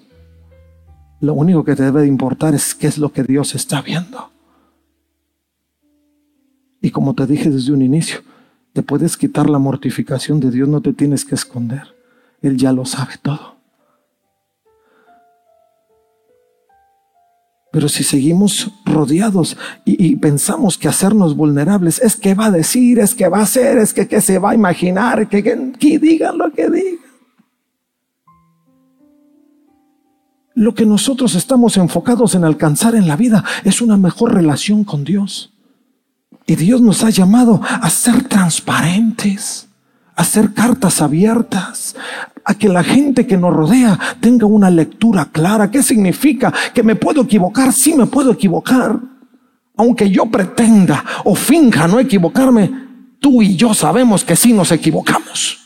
lo 1.18 1.34
único 1.34 1.64
que 1.64 1.74
te 1.74 1.82
debe 1.82 2.02
de 2.02 2.06
importar 2.06 2.54
es 2.54 2.76
qué 2.76 2.86
es 2.86 2.96
lo 2.96 3.12
que 3.12 3.24
Dios 3.24 3.56
está 3.56 3.82
viendo. 3.82 4.30
Y 6.80 6.92
como 6.92 7.16
te 7.16 7.26
dije 7.26 7.50
desde 7.50 7.72
un 7.72 7.82
inicio, 7.82 8.20
te 8.72 8.84
puedes 8.84 9.16
quitar 9.16 9.50
la 9.50 9.58
mortificación 9.58 10.38
de 10.38 10.52
Dios, 10.52 10.68
no 10.68 10.80
te 10.80 10.92
tienes 10.92 11.24
que 11.24 11.34
esconder. 11.34 11.88
Él 12.40 12.56
ya 12.56 12.72
lo 12.72 12.84
sabe 12.84 13.14
todo. 13.20 13.56
Pero 17.72 17.88
si 17.88 18.02
seguimos 18.02 18.70
rodeados 18.84 19.56
y, 19.84 20.16
pensamos 20.16 20.76
que 20.76 20.88
hacernos 20.88 21.36
vulnerables 21.36 22.00
es 22.00 22.16
que 22.16 22.34
va 22.34 22.46
a 22.46 22.50
decir, 22.50 22.98
es 22.98 23.14
que 23.14 23.28
va 23.28 23.38
a 23.38 23.42
hacer, 23.42 23.78
es 23.78 23.92
que, 23.94 24.20
se 24.20 24.38
va 24.38 24.50
a 24.50 24.54
imaginar, 24.54 25.28
que, 25.28 25.42
que 25.42 25.98
digan 25.98 26.36
lo 26.36 26.50
que 26.50 26.68
digan. 26.68 27.10
Lo 30.54 30.74
que 30.74 30.84
nosotros 30.84 31.36
estamos 31.36 31.76
enfocados 31.76 32.34
en 32.34 32.44
alcanzar 32.44 32.96
en 32.96 33.06
la 33.06 33.16
vida 33.16 33.44
es 33.64 33.80
una 33.80 33.96
mejor 33.96 34.34
relación 34.34 34.82
con 34.82 35.04
Dios. 35.04 35.52
Y 36.46 36.56
Dios 36.56 36.80
nos 36.80 37.04
ha 37.04 37.10
llamado 37.10 37.60
a 37.62 37.88
ser 37.88 38.24
transparentes, 38.24 39.68
a 40.16 40.24
ser 40.24 40.52
cartas 40.52 41.00
abiertas, 41.00 41.94
a 42.44 42.54
que 42.54 42.68
la 42.68 42.82
gente 42.82 43.26
que 43.26 43.36
nos 43.36 43.54
rodea 43.54 43.98
tenga 44.20 44.46
una 44.46 44.70
lectura 44.70 45.26
clara. 45.26 45.70
¿Qué 45.70 45.82
significa? 45.82 46.52
Que 46.74 46.82
me 46.82 46.96
puedo 46.96 47.22
equivocar, 47.22 47.72
sí 47.72 47.94
me 47.94 48.06
puedo 48.06 48.32
equivocar. 48.32 48.98
Aunque 49.76 50.10
yo 50.10 50.26
pretenda 50.26 51.04
o 51.24 51.34
finja 51.34 51.88
no 51.88 51.98
equivocarme, 51.98 52.70
tú 53.20 53.42
y 53.42 53.56
yo 53.56 53.72
sabemos 53.74 54.24
que 54.24 54.36
sí 54.36 54.52
nos 54.52 54.72
equivocamos. 54.72 55.58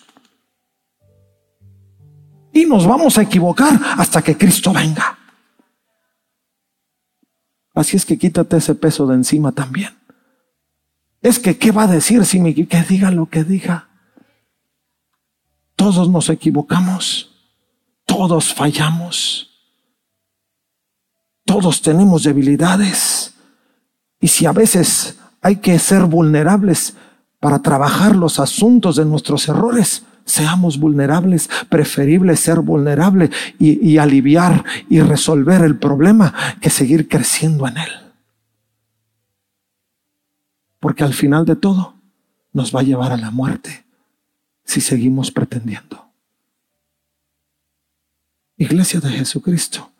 Y 2.53 2.67
nos 2.67 2.87
vamos 2.87 3.19
a 3.19 3.23
equivocar 3.23 3.79
hasta 3.97 4.23
que 4.23 4.37
Cristo 4.37 4.73
venga. 4.73 5.19
Así 7.75 7.97
es 7.97 8.07
que 8.07 8.17
quítate 8.17 8.59
ese 8.59 8.77
peso 8.77 9.07
de 9.07 9.17
encima 9.17 9.51
también. 9.51 9.91
Es 11.21 11.39
que, 11.39 11.57
¿qué 11.59 11.73
va 11.73 11.85
a 11.85 11.89
decir 11.89 12.25
si 12.25 12.39
me 12.39 12.55
que 12.55 12.83
diga 12.83 13.11
lo 13.11 13.27
que 13.27 13.43
diga? 13.43 13.89
Todos 15.85 16.09
nos 16.09 16.31
equivocamos, 16.31 17.31
todos 18.07 18.55
fallamos, 18.55 19.51
todos 21.45 21.83
tenemos 21.83 22.23
debilidades. 22.23 23.35
Y 24.19 24.29
si 24.29 24.47
a 24.47 24.53
veces 24.53 25.19
hay 25.43 25.57
que 25.57 25.79
ser 25.79 26.05
vulnerables 26.07 26.95
para 27.39 27.59
trabajar 27.59 28.17
los 28.17 28.41
asuntos 28.41 28.97
de 28.97 29.05
nuestros 29.05 29.47
errores, 29.47 30.07
seamos 30.25 30.79
vulnerables, 30.79 31.51
preferible 31.69 32.35
ser 32.37 32.61
vulnerable 32.61 33.29
y, 33.59 33.87
y, 33.87 33.99
aliviar 33.99 34.65
y 34.89 35.03
resolver 35.03 35.61
el 35.61 35.79
problema 35.79 36.33
que 36.63 36.71
seguir 36.71 37.09
creciendo 37.09 37.69
en 37.69 37.77
él. 37.77 37.91
Porque 40.81 41.05
al 41.05 41.13
final 41.13 41.45
de 41.45 41.57
todo 41.57 41.93
nos 42.55 42.75
va 42.75 42.81
a 42.81 42.85
llevar 42.85 43.13
a 43.13 43.19
la 43.19 43.31
muerte 43.31 43.84
si 44.65 44.81
seguimos 44.81 45.31
pretendiendo. 45.31 46.11
Iglesia 48.57 49.01
de 49.01 49.11
Jesucristo, 49.11 49.91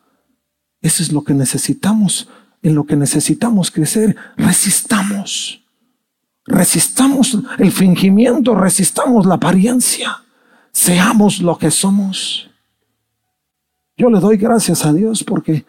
eso 0.81 1.03
es 1.03 1.11
lo 1.11 1.23
que 1.23 1.33
necesitamos, 1.33 2.29
en 2.61 2.75
lo 2.75 2.85
que 2.85 2.95
necesitamos 2.95 3.71
crecer. 3.71 4.15
Resistamos. 4.37 5.63
Resistamos 6.45 7.37
el 7.57 7.71
fingimiento, 7.71 8.55
resistamos 8.55 9.25
la 9.25 9.35
apariencia. 9.35 10.23
Seamos 10.71 11.41
lo 11.41 11.57
que 11.57 11.71
somos. 11.71 12.49
Yo 13.97 14.09
le 14.09 14.19
doy 14.19 14.37
gracias 14.37 14.85
a 14.85 14.93
Dios 14.93 15.23
porque 15.23 15.65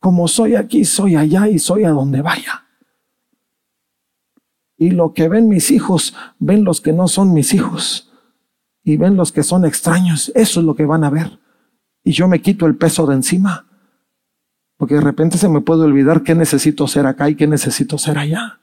como 0.00 0.28
soy 0.28 0.54
aquí, 0.54 0.84
soy 0.84 1.16
allá 1.16 1.48
y 1.48 1.58
soy 1.58 1.84
a 1.84 1.90
donde 1.90 2.22
vaya. 2.22 2.66
Y 4.76 4.90
lo 4.90 5.14
que 5.14 5.28
ven 5.28 5.48
mis 5.48 5.70
hijos, 5.70 6.14
ven 6.38 6.64
los 6.64 6.80
que 6.80 6.92
no 6.92 7.08
son 7.08 7.32
mis 7.32 7.54
hijos. 7.54 8.05
Y 8.86 8.96
ven 8.96 9.16
los 9.16 9.32
que 9.32 9.42
son 9.42 9.64
extraños. 9.64 10.30
Eso 10.36 10.60
es 10.60 10.66
lo 10.66 10.76
que 10.76 10.86
van 10.86 11.02
a 11.02 11.10
ver. 11.10 11.40
Y 12.04 12.12
yo 12.12 12.28
me 12.28 12.40
quito 12.40 12.66
el 12.66 12.76
peso 12.76 13.04
de 13.04 13.16
encima. 13.16 13.66
Porque 14.76 14.94
de 14.94 15.00
repente 15.00 15.38
se 15.38 15.48
me 15.48 15.60
puede 15.60 15.82
olvidar 15.82 16.22
qué 16.22 16.36
necesito 16.36 16.86
ser 16.86 17.04
acá 17.04 17.28
y 17.28 17.34
qué 17.34 17.48
necesito 17.48 17.98
ser 17.98 18.16
allá. 18.16 18.60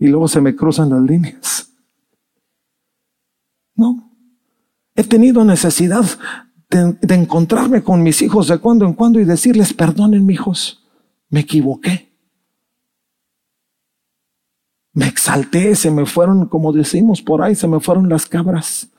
Y 0.00 0.08
luego 0.08 0.26
se 0.26 0.40
me 0.40 0.56
cruzan 0.56 0.90
las 0.90 1.00
líneas. 1.00 1.72
No. 3.76 4.10
He 4.96 5.04
tenido 5.04 5.44
necesidad 5.44 6.04
de, 6.68 7.14
encontrarme 7.14 7.84
con 7.84 8.02
mis 8.02 8.20
hijos 8.20 8.48
de 8.48 8.58
cuando 8.58 8.84
en 8.84 8.94
cuando 8.94 9.20
y 9.20 9.24
decirles, 9.24 9.74
perdonen, 9.74 10.28
hijos, 10.28 10.88
me 11.30 11.40
equivoqué. 11.40 12.07
Me 14.98 15.06
exalté, 15.06 15.76
se 15.76 15.92
me 15.92 16.06
fueron, 16.06 16.48
como 16.48 16.72
decimos 16.72 17.22
por 17.22 17.40
ahí, 17.40 17.54
se 17.54 17.68
me 17.68 17.78
fueron 17.78 18.08
las 18.08 18.26
cabras 18.26 18.90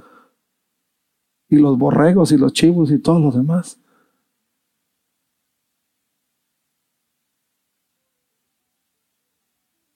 y 1.49 1.57
los 1.57 1.77
borregos 1.77 2.31
y 2.31 2.37
los 2.37 2.53
chivos 2.53 2.89
y 2.89 2.99
todos 2.99 3.21
los 3.21 3.35
demás. 3.35 3.77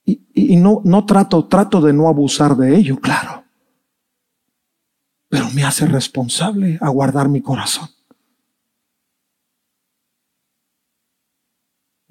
Y, 0.05 0.57
no, 0.57 0.81
no 0.83 1.05
trato, 1.05 1.47
trato 1.47 1.79
de 1.79 1.93
no 1.93 2.09
abusar 2.09 2.57
de 2.57 2.75
ello, 2.75 2.99
claro. 2.99 3.45
Pero 5.29 5.49
me 5.51 5.63
hace 5.63 5.85
responsable 5.85 6.79
a 6.81 6.89
guardar 6.89 7.29
mi 7.29 7.41
corazón. 7.41 7.87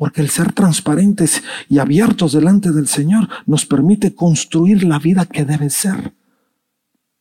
Porque 0.03 0.21
el 0.21 0.31
ser 0.31 0.53
transparentes 0.53 1.45
y 1.69 1.79
abiertos 1.79 2.33
delante 2.33 2.73
del 2.73 2.89
Señor 2.89 3.29
nos 3.47 3.65
permite 3.65 4.17
construir 4.17 4.83
la 4.83 4.99
vida 4.99 5.27
que 5.27 5.45
debe 5.45 5.71
ser. 5.71 6.13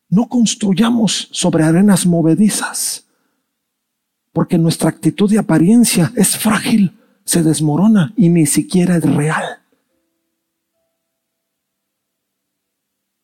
No 0.09 0.27
construyamos 0.27 1.29
sobre 1.31 1.63
arenas 1.63 2.07
movedizas, 2.07 3.05
porque 4.33 4.57
nuestra 4.57 4.89
actitud 4.89 5.31
y 5.31 5.37
apariencia 5.37 6.11
es 6.15 6.35
frágil, 6.35 6.99
se 7.23 7.43
desmorona 7.43 8.15
y 8.17 8.29
ni 8.29 8.47
siquiera 8.47 8.95
es 8.95 9.03
real. 9.03 9.59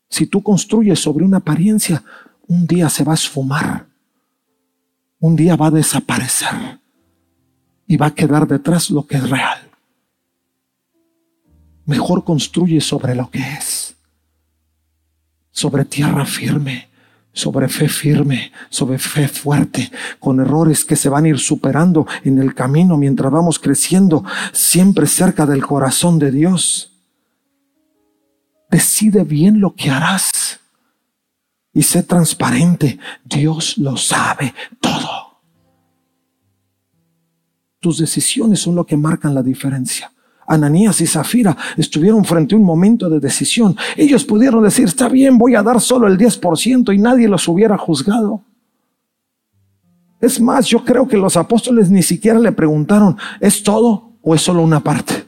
Si 0.07 0.27
tú 0.27 0.43
construyes 0.43 0.99
sobre 0.99 1.25
una 1.25 1.37
apariencia, 1.37 2.03
un 2.45 2.67
día 2.67 2.89
se 2.89 3.03
va 3.03 3.13
a 3.13 3.15
esfumar, 3.15 3.87
un 5.17 5.35
día 5.35 5.55
va 5.55 5.65
a 5.65 5.71
desaparecer 5.71 6.77
y 7.87 7.97
va 7.97 8.07
a 8.07 8.13
quedar 8.13 8.47
detrás 8.47 8.89
lo 8.89 9.07
que 9.07 9.17
es 9.17 9.29
real. 9.29 9.69
Mejor 11.85 12.23
construye 12.23 12.81
sobre 12.81 13.15
lo 13.15 13.29
que 13.29 13.39
es, 13.39 13.95
sobre 15.51 15.85
tierra 15.85 16.25
firme, 16.25 16.89
sobre 17.31 17.69
fe 17.69 17.87
firme, 17.87 18.51
sobre 18.69 18.97
fe 18.97 19.27
fuerte, 19.27 19.89
con 20.19 20.39
errores 20.39 20.83
que 20.83 20.95
se 20.95 21.07
van 21.07 21.25
a 21.25 21.29
ir 21.29 21.39
superando 21.39 22.05
en 22.23 22.39
el 22.39 22.53
camino 22.53 22.97
mientras 22.97 23.31
vamos 23.31 23.57
creciendo, 23.57 24.25
siempre 24.51 25.07
cerca 25.07 25.45
del 25.45 25.65
corazón 25.65 26.19
de 26.19 26.31
Dios. 26.31 26.91
Decide 28.69 29.23
bien 29.23 29.61
lo 29.61 29.75
que 29.75 29.89
harás 29.89 30.59
y 31.71 31.83
sé 31.83 32.03
transparente. 32.03 32.99
Dios 33.23 33.77
lo 33.77 33.95
sabe 33.95 34.53
todo. 34.81 35.26
Tus 37.87 37.99
decisiones 37.99 38.59
son 38.59 38.75
lo 38.75 38.85
que 38.85 38.97
marcan 38.97 39.33
la 39.33 39.41
diferencia. 39.41 40.11
Ananías 40.45 40.99
y 40.99 41.07
Zafira 41.07 41.55
estuvieron 41.77 42.25
frente 42.25 42.53
a 42.53 42.57
un 42.57 42.65
momento 42.65 43.09
de 43.09 43.21
decisión. 43.21 43.77
Ellos 43.95 44.25
pudieron 44.25 44.61
decir, 44.61 44.83
está 44.87 45.07
bien, 45.07 45.37
voy 45.37 45.55
a 45.55 45.63
dar 45.63 45.79
solo 45.79 46.05
el 46.05 46.17
10% 46.17 46.93
y 46.93 46.97
nadie 46.97 47.29
los 47.29 47.47
hubiera 47.47 47.77
juzgado. 47.77 48.43
Es 50.19 50.41
más, 50.41 50.65
yo 50.67 50.83
creo 50.83 51.07
que 51.07 51.15
los 51.15 51.37
apóstoles 51.37 51.89
ni 51.89 52.03
siquiera 52.03 52.39
le 52.39 52.51
preguntaron, 52.51 53.15
¿es 53.39 53.63
todo 53.63 54.11
o 54.21 54.35
es 54.35 54.41
solo 54.41 54.63
una 54.63 54.81
parte? 54.81 55.23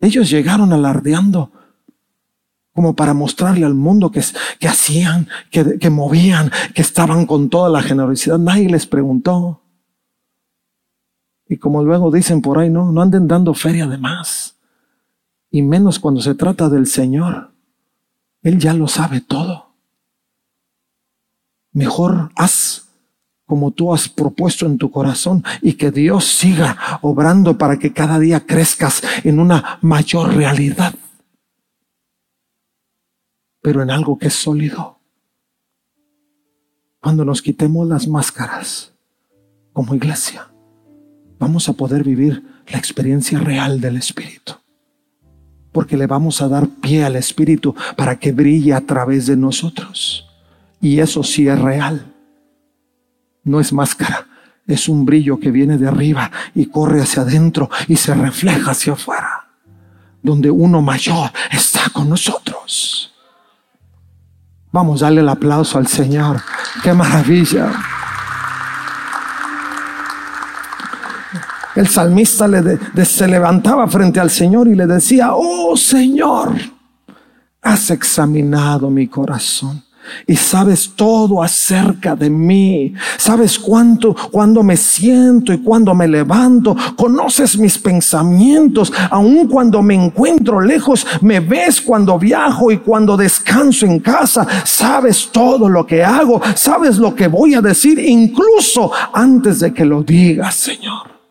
Ellos 0.00 0.30
llegaron 0.30 0.72
alardeando 0.72 1.52
como 2.72 2.96
para 2.96 3.12
mostrarle 3.12 3.66
al 3.66 3.74
mundo 3.74 4.10
que, 4.10 4.22
que 4.58 4.68
hacían, 4.68 5.28
que, 5.50 5.78
que 5.78 5.90
movían, 5.90 6.50
que 6.74 6.80
estaban 6.80 7.26
con 7.26 7.50
toda 7.50 7.68
la 7.68 7.82
generosidad. 7.82 8.38
Nadie 8.38 8.70
les 8.70 8.86
preguntó. 8.86 9.61
Y 11.52 11.58
como 11.58 11.82
luego 11.84 12.10
dicen 12.10 12.40
por 12.40 12.58
ahí, 12.58 12.70
no, 12.70 12.90
no 12.90 13.02
anden 13.02 13.28
dando 13.28 13.52
feria 13.52 13.86
de 13.86 13.98
más. 13.98 14.56
Y 15.50 15.60
menos 15.60 15.98
cuando 15.98 16.22
se 16.22 16.34
trata 16.34 16.70
del 16.70 16.86
Señor. 16.86 17.52
Él 18.42 18.58
ya 18.58 18.72
lo 18.72 18.88
sabe 18.88 19.20
todo. 19.20 19.74
Mejor 21.72 22.30
haz 22.36 22.88
como 23.44 23.72
tú 23.72 23.92
has 23.92 24.08
propuesto 24.08 24.64
en 24.64 24.78
tu 24.78 24.90
corazón 24.90 25.44
y 25.60 25.74
que 25.74 25.90
Dios 25.90 26.24
siga 26.24 26.98
obrando 27.02 27.58
para 27.58 27.78
que 27.78 27.92
cada 27.92 28.18
día 28.18 28.46
crezcas 28.46 29.02
en 29.24 29.38
una 29.38 29.78
mayor 29.82 30.34
realidad 30.34 30.94
pero 33.62 33.80
en 33.80 33.90
algo 33.90 34.18
que 34.18 34.26
es 34.26 34.34
sólido. 34.34 34.98
Cuando 37.00 37.24
nos 37.24 37.40
quitemos 37.40 37.88
las 37.88 38.06
máscaras 38.08 38.92
como 39.72 39.94
iglesia, 39.94 40.51
vamos 41.42 41.68
a 41.68 41.72
poder 41.72 42.04
vivir 42.04 42.40
la 42.68 42.78
experiencia 42.78 43.36
real 43.40 43.80
del 43.80 43.96
Espíritu. 43.96 44.54
Porque 45.72 45.96
le 45.96 46.06
vamos 46.06 46.40
a 46.40 46.46
dar 46.46 46.68
pie 46.68 47.04
al 47.04 47.16
Espíritu 47.16 47.74
para 47.96 48.16
que 48.16 48.30
brille 48.30 48.72
a 48.72 48.82
través 48.82 49.26
de 49.26 49.36
nosotros. 49.36 50.24
Y 50.80 51.00
eso 51.00 51.24
sí 51.24 51.48
es 51.48 51.58
real. 51.58 52.14
No 53.42 53.58
es 53.58 53.72
máscara, 53.72 54.28
es 54.68 54.88
un 54.88 55.04
brillo 55.04 55.40
que 55.40 55.50
viene 55.50 55.78
de 55.78 55.88
arriba 55.88 56.30
y 56.54 56.66
corre 56.66 57.02
hacia 57.02 57.22
adentro 57.22 57.68
y 57.88 57.96
se 57.96 58.14
refleja 58.14 58.70
hacia 58.70 58.92
afuera. 58.92 59.48
Donde 60.22 60.48
uno 60.48 60.80
mayor 60.80 61.32
está 61.50 61.90
con 61.92 62.08
nosotros. 62.08 63.12
Vamos 64.70 65.02
a 65.02 65.06
darle 65.06 65.22
el 65.22 65.28
aplauso 65.28 65.76
al 65.76 65.88
Señor. 65.88 66.40
Qué 66.84 66.92
maravilla. 66.92 67.72
El 71.74 71.88
salmista 71.88 72.48
se 73.04 73.28
levantaba 73.28 73.88
frente 73.88 74.20
al 74.20 74.30
Señor 74.30 74.68
y 74.68 74.74
le 74.74 74.86
decía, 74.86 75.30
oh 75.32 75.76
Señor, 75.76 76.54
has 77.62 77.90
examinado 77.90 78.90
mi 78.90 79.06
corazón 79.08 79.82
y 80.26 80.36
sabes 80.36 80.92
todo 80.94 81.42
acerca 81.42 82.14
de 82.14 82.30
mí. 82.30 82.94
Sabes 83.16 83.58
cuánto, 83.58 84.14
cuando 84.30 84.62
me 84.62 84.76
siento 84.76 85.52
y 85.52 85.58
cuando 85.58 85.94
me 85.94 86.08
levanto. 86.08 86.76
Conoces 86.96 87.58
mis 87.58 87.78
pensamientos. 87.78 88.92
Aun 89.10 89.46
cuando 89.48 89.82
me 89.82 89.94
encuentro 89.94 90.60
lejos, 90.60 91.06
me 91.20 91.40
ves 91.40 91.80
cuando 91.80 92.18
viajo 92.18 92.70
y 92.70 92.78
cuando 92.78 93.16
descanso 93.16 93.86
en 93.86 94.00
casa. 94.00 94.46
Sabes 94.64 95.30
todo 95.32 95.68
lo 95.68 95.86
que 95.86 96.04
hago. 96.04 96.40
Sabes 96.54 96.98
lo 96.98 97.14
que 97.14 97.28
voy 97.28 97.54
a 97.54 97.60
decir, 97.60 97.98
incluso 97.98 98.90
antes 99.12 99.60
de 99.60 99.72
que 99.72 99.84
lo 99.84 100.02
digas, 100.02 100.54
Señor. 100.54 101.21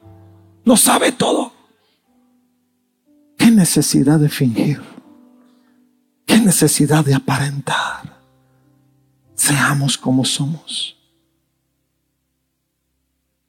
Lo 0.63 0.78
sabe 0.78 1.12
todo. 1.12 1.52
¿Qué 3.38 3.50
necesidad 3.50 4.19
de 4.19 4.30
fingir? 4.30 4.82
¿Qué 6.26 6.38
necesidad 6.38 7.04
de 7.04 7.15
aparentar? 7.15 8.21
Seamos 9.34 9.97
como 9.97 10.24
somos. 10.24 10.95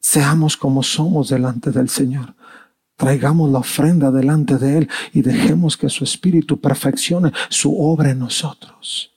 Seamos 0.01 0.57
como 0.57 0.83
somos 0.83 1.29
delante 1.29 1.70
del 1.70 1.88
Señor. 1.88 2.35
Traigamos 2.96 3.51
la 3.51 3.59
ofrenda 3.59 4.11
delante 4.11 4.57
de 4.59 4.79
Él 4.79 4.88
y 5.12 5.22
dejemos 5.22 5.77
que 5.77 5.88
su 5.88 6.05
Espíritu 6.05 6.61
perfeccione 6.61 7.33
su 7.48 7.79
obra 7.79 8.11
en 8.11 8.20
nosotros. 8.20 9.12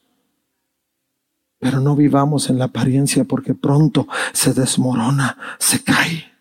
Pero 1.59 1.79
no 1.79 1.95
vivamos 1.95 2.49
en 2.49 2.59
la 2.59 2.65
apariencia 2.65 3.23
porque 3.23 3.55
pronto 3.55 4.07
se 4.33 4.53
desmorona, 4.53 5.37
se 5.59 5.83
cae. 5.83 6.34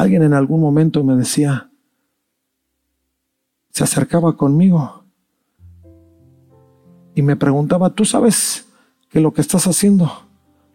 Alguien 0.00 0.22
en 0.22 0.32
algún 0.32 0.62
momento 0.62 1.04
me 1.04 1.14
decía, 1.14 1.68
se 3.68 3.84
acercaba 3.84 4.34
conmigo 4.34 5.04
y 7.14 7.20
me 7.20 7.36
preguntaba, 7.36 7.90
¿tú 7.90 8.06
sabes 8.06 8.66
que 9.10 9.20
lo 9.20 9.34
que 9.34 9.42
estás 9.42 9.66
haciendo 9.66 10.10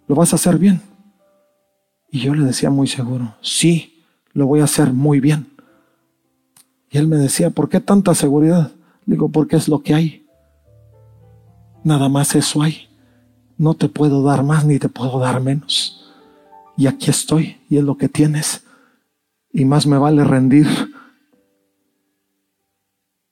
lo 0.07 0.13
vas 0.13 0.31
a 0.31 0.35
hacer 0.35 0.59
bien? 0.59 0.79
Y 2.11 2.19
yo 2.19 2.35
le 2.35 2.45
decía 2.45 2.69
muy 2.69 2.85
seguro, 2.85 3.33
sí, 3.41 4.05
lo 4.33 4.45
voy 4.45 4.59
a 4.59 4.65
hacer 4.65 4.93
muy 4.93 5.19
bien. 5.19 5.47
Y 6.91 6.99
él 6.99 7.07
me 7.07 7.17
decía, 7.17 7.49
¿por 7.49 7.67
qué 7.67 7.79
tanta 7.79 8.13
seguridad? 8.13 8.73
Digo, 9.07 9.29
porque 9.29 9.55
es 9.55 9.67
lo 9.67 9.81
que 9.81 9.95
hay. 9.95 10.27
Nada 11.83 12.09
más 12.09 12.35
eso 12.35 12.61
hay. 12.61 12.89
No 13.57 13.73
te 13.73 13.89
puedo 13.89 14.21
dar 14.21 14.43
más 14.43 14.65
ni 14.65 14.77
te 14.77 14.87
puedo 14.87 15.17
dar 15.17 15.41
menos. 15.41 16.13
Y 16.77 16.85
aquí 16.85 17.09
estoy 17.09 17.57
y 17.67 17.77
es 17.77 17.83
lo 17.83 17.97
que 17.97 18.07
tienes. 18.07 18.61
Y 19.55 19.63
más 19.63 19.87
me 19.87 19.97
vale 19.97 20.25
rendir. 20.25 20.67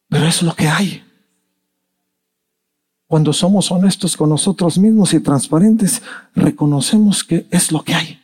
Pero 0.08 0.26
es 0.26 0.42
lo 0.42 0.56
que 0.56 0.70
hay. 0.70 1.04
Cuando 3.08 3.34
somos 3.34 3.70
honestos 3.74 4.16
con 4.16 4.30
nosotros 4.30 4.78
mismos 4.78 5.14
y 5.14 5.20
transparentes, 5.20 6.02
reconocemos 6.34 7.26
que 7.26 7.46
es 7.52 7.74
lo 7.74 7.84
que 7.84 7.94
hay. 7.94 8.22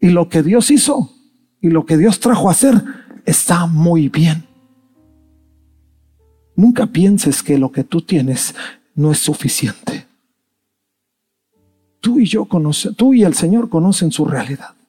Y 0.00 0.08
lo 0.08 0.30
que 0.30 0.42
Dios 0.42 0.70
hizo 0.70 1.12
y 1.60 1.68
lo 1.68 1.84
que 1.84 1.98
Dios 1.98 2.18
trajo 2.18 2.48
a 2.48 2.52
hacer 2.52 2.82
está 3.26 3.66
muy 3.66 4.08
bien. 4.08 4.46
Nunca 6.56 6.86
pienses 6.86 7.42
que 7.42 7.58
lo 7.58 7.70
que 7.70 7.84
tú 7.84 8.00
tienes 8.00 8.54
no 8.94 9.12
es 9.12 9.18
suficiente. 9.18 10.06
Tú 12.00 12.18
y 12.18 12.24
yo 12.24 12.46
conocen, 12.46 12.94
tú 12.94 13.12
y 13.12 13.22
el 13.22 13.34
Señor 13.34 13.68
conocen 13.68 14.10
su 14.10 14.24
realidad. 14.24 14.79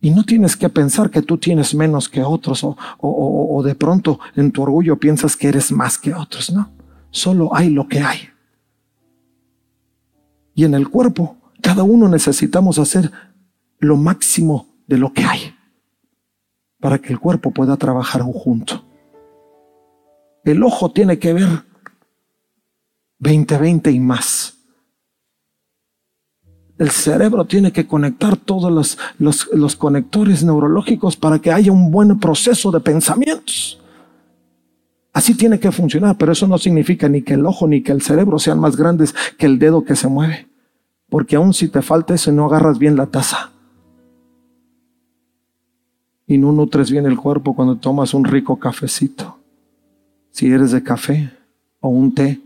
Y 0.00 0.10
no 0.10 0.24
tienes 0.24 0.56
que 0.56 0.68
pensar 0.68 1.10
que 1.10 1.22
tú 1.22 1.38
tienes 1.38 1.74
menos 1.74 2.08
que 2.08 2.22
otros 2.22 2.62
o, 2.62 2.76
o, 3.00 3.62
de 3.62 3.74
pronto 3.74 4.20
en 4.36 4.52
tu 4.52 4.62
orgullo 4.62 4.96
piensas 4.96 5.36
que 5.36 5.48
eres 5.48 5.72
más 5.72 5.98
que 5.98 6.14
otros. 6.14 6.52
No, 6.52 6.70
solo 7.10 7.54
hay 7.54 7.70
lo 7.70 7.88
que 7.88 8.00
hay. 8.00 8.28
Y 10.54 10.64
en 10.64 10.74
el 10.74 10.88
cuerpo 10.88 11.38
cada 11.60 11.82
uno 11.82 12.08
necesitamos 12.08 12.78
hacer 12.78 13.10
lo 13.78 13.96
máximo 13.96 14.68
de 14.86 14.98
lo 14.98 15.12
que 15.12 15.24
hay 15.24 15.54
para 16.80 16.98
que 16.98 17.12
el 17.12 17.18
cuerpo 17.18 17.50
pueda 17.50 17.76
trabajar 17.76 18.22
junto. 18.22 18.84
El 20.44 20.62
ojo 20.62 20.92
tiene 20.92 21.18
que 21.18 21.32
ver 21.32 21.64
20-20 23.20 23.92
y 23.92 24.00
más. 24.00 24.57
El 26.78 26.90
cerebro 26.90 27.44
tiene 27.44 27.72
que 27.72 27.86
conectar 27.86 28.36
todos 28.36 28.72
los, 28.72 28.98
los, 29.52 29.76
conectores 29.76 30.44
neurológicos 30.44 31.16
para 31.16 31.40
que 31.40 31.50
haya 31.50 31.72
un 31.72 31.90
buen 31.90 32.20
proceso 32.20 32.70
de 32.70 32.78
pensamientos. 32.78 33.80
Así 35.12 35.34
tiene 35.34 35.58
que 35.58 35.72
funcionar, 35.72 36.16
pero 36.16 36.30
eso 36.30 36.46
no 36.46 36.56
significa 36.56 37.08
ni 37.08 37.22
que 37.22 37.34
el 37.34 37.44
ojo 37.44 37.66
ni 37.66 37.82
que 37.82 37.90
el 37.90 38.00
cerebro 38.00 38.38
sean 38.38 38.60
más 38.60 38.76
grandes 38.76 39.12
que 39.36 39.46
el 39.46 39.58
dedo 39.58 39.82
que 39.82 39.96
se 39.96 40.06
mueve. 40.06 40.46
Porque 41.08 41.34
aun 41.34 41.52
si 41.52 41.68
te 41.68 41.82
falta 41.82 42.14
eso, 42.14 42.30
no 42.30 42.44
agarras 42.44 42.78
bien 42.78 42.96
la 42.96 43.06
taza. 43.06 43.50
Y 46.28 46.38
no 46.38 46.52
nutres 46.52 46.92
bien 46.92 47.06
el 47.06 47.16
cuerpo 47.16 47.56
cuando 47.56 47.76
tomas 47.76 48.14
un 48.14 48.24
rico 48.24 48.60
cafecito. 48.60 49.38
Si 50.30 50.46
eres 50.46 50.70
de 50.70 50.84
café 50.84 51.32
o 51.80 51.88
un 51.88 52.14
té. 52.14 52.40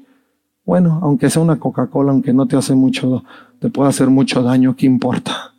Bueno, 0.65 1.01
aunque 1.03 1.29
sea 1.29 1.43
una 1.43 1.59
Coca-Cola, 1.59 2.13
aunque 2.13 2.33
no 2.33 2.47
te 2.47 2.57
hace 2.57 2.75
mucho, 2.75 3.25
te 3.59 3.69
puede 3.69 3.91
hacer 3.91 4.09
mucho 4.09 4.43
daño, 4.43 4.77
¿qué 4.77 4.87
importa? 4.87 5.55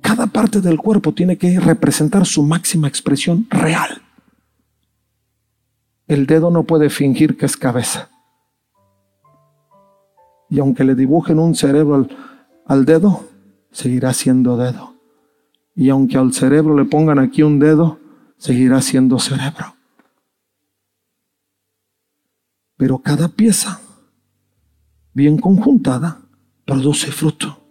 Cada 0.00 0.26
parte 0.26 0.60
del 0.60 0.78
cuerpo 0.78 1.12
tiene 1.12 1.36
que 1.36 1.58
representar 1.60 2.24
su 2.26 2.42
máxima 2.42 2.88
expresión 2.88 3.46
real. 3.50 4.02
El 6.06 6.26
dedo 6.26 6.50
no 6.50 6.62
puede 6.62 6.90
fingir 6.90 7.36
que 7.36 7.46
es 7.46 7.56
cabeza. 7.56 8.08
Y 10.48 10.60
aunque 10.60 10.84
le 10.84 10.94
dibujen 10.94 11.38
un 11.38 11.54
cerebro 11.54 12.06
al, 12.66 12.84
dedo, 12.84 13.24
seguirá 13.72 14.12
siendo 14.12 14.56
dedo. 14.56 14.94
Y 15.74 15.90
aunque 15.90 16.16
al 16.16 16.32
cerebro 16.32 16.76
le 16.76 16.84
pongan 16.84 17.18
aquí 17.18 17.42
un 17.42 17.58
dedo, 17.58 17.98
seguirá 18.38 18.80
siendo 18.80 19.18
cerebro. 19.18 19.75
Pero 22.76 22.98
cada 22.98 23.28
pieza, 23.28 23.80
bien 25.12 25.38
conjuntada, 25.38 26.20
produce 26.64 27.10
fruto. 27.10 27.62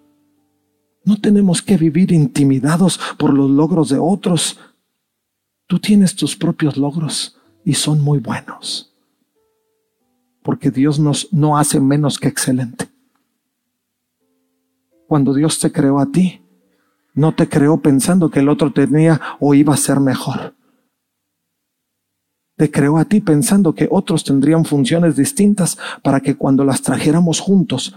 No 1.03 1.20
tenemos 1.22 1.62
que 1.62 1.78
vivir 1.78 2.12
intimidados 2.12 2.99
por 3.18 3.34
los 3.34 3.49
logros 3.49 3.89
de 3.89 3.99
otros. 3.99 4.60
Tú 5.68 5.80
tienes 5.80 6.16
tus 6.16 6.36
propios 6.36 6.78
logros 6.78 7.38
y 7.64 7.74
son 7.74 8.01
muy 8.01 8.20
buenos 8.20 8.95
porque 10.45 10.70
Dios 10.70 10.99
nos, 10.99 11.34
no 11.34 11.58
hace 11.58 11.80
menos 11.80 12.20
que 12.20 12.28
excelente. 12.28 12.88
Cuando 15.08 15.34
Dios 15.34 15.58
te 15.58 15.72
creó 15.72 15.97
a 15.97 16.06
ti, 16.06 16.39
no 17.16 17.34
te 17.34 17.49
creó 17.49 17.78
pensando 17.78 18.30
que 18.30 18.41
el 18.41 18.49
otro 18.49 18.72
tenía 18.72 19.20
o 19.39 19.56
iba 19.56 19.74
a 19.74 19.78
ser 19.78 19.99
mejor. 19.99 20.53
Te 22.56 22.72
creó 22.72 22.97
a 22.97 23.06
ti 23.06 23.20
pensando 23.22 23.76
que 23.76 23.88
otros 23.91 24.24
tendrían 24.24 24.66
funciones 24.66 25.16
distintas 25.16 25.78
para 26.01 26.22
que 26.22 26.36
cuando 26.36 26.64
las 26.64 26.82
trajéramos 26.82 27.39
juntos, 27.39 27.95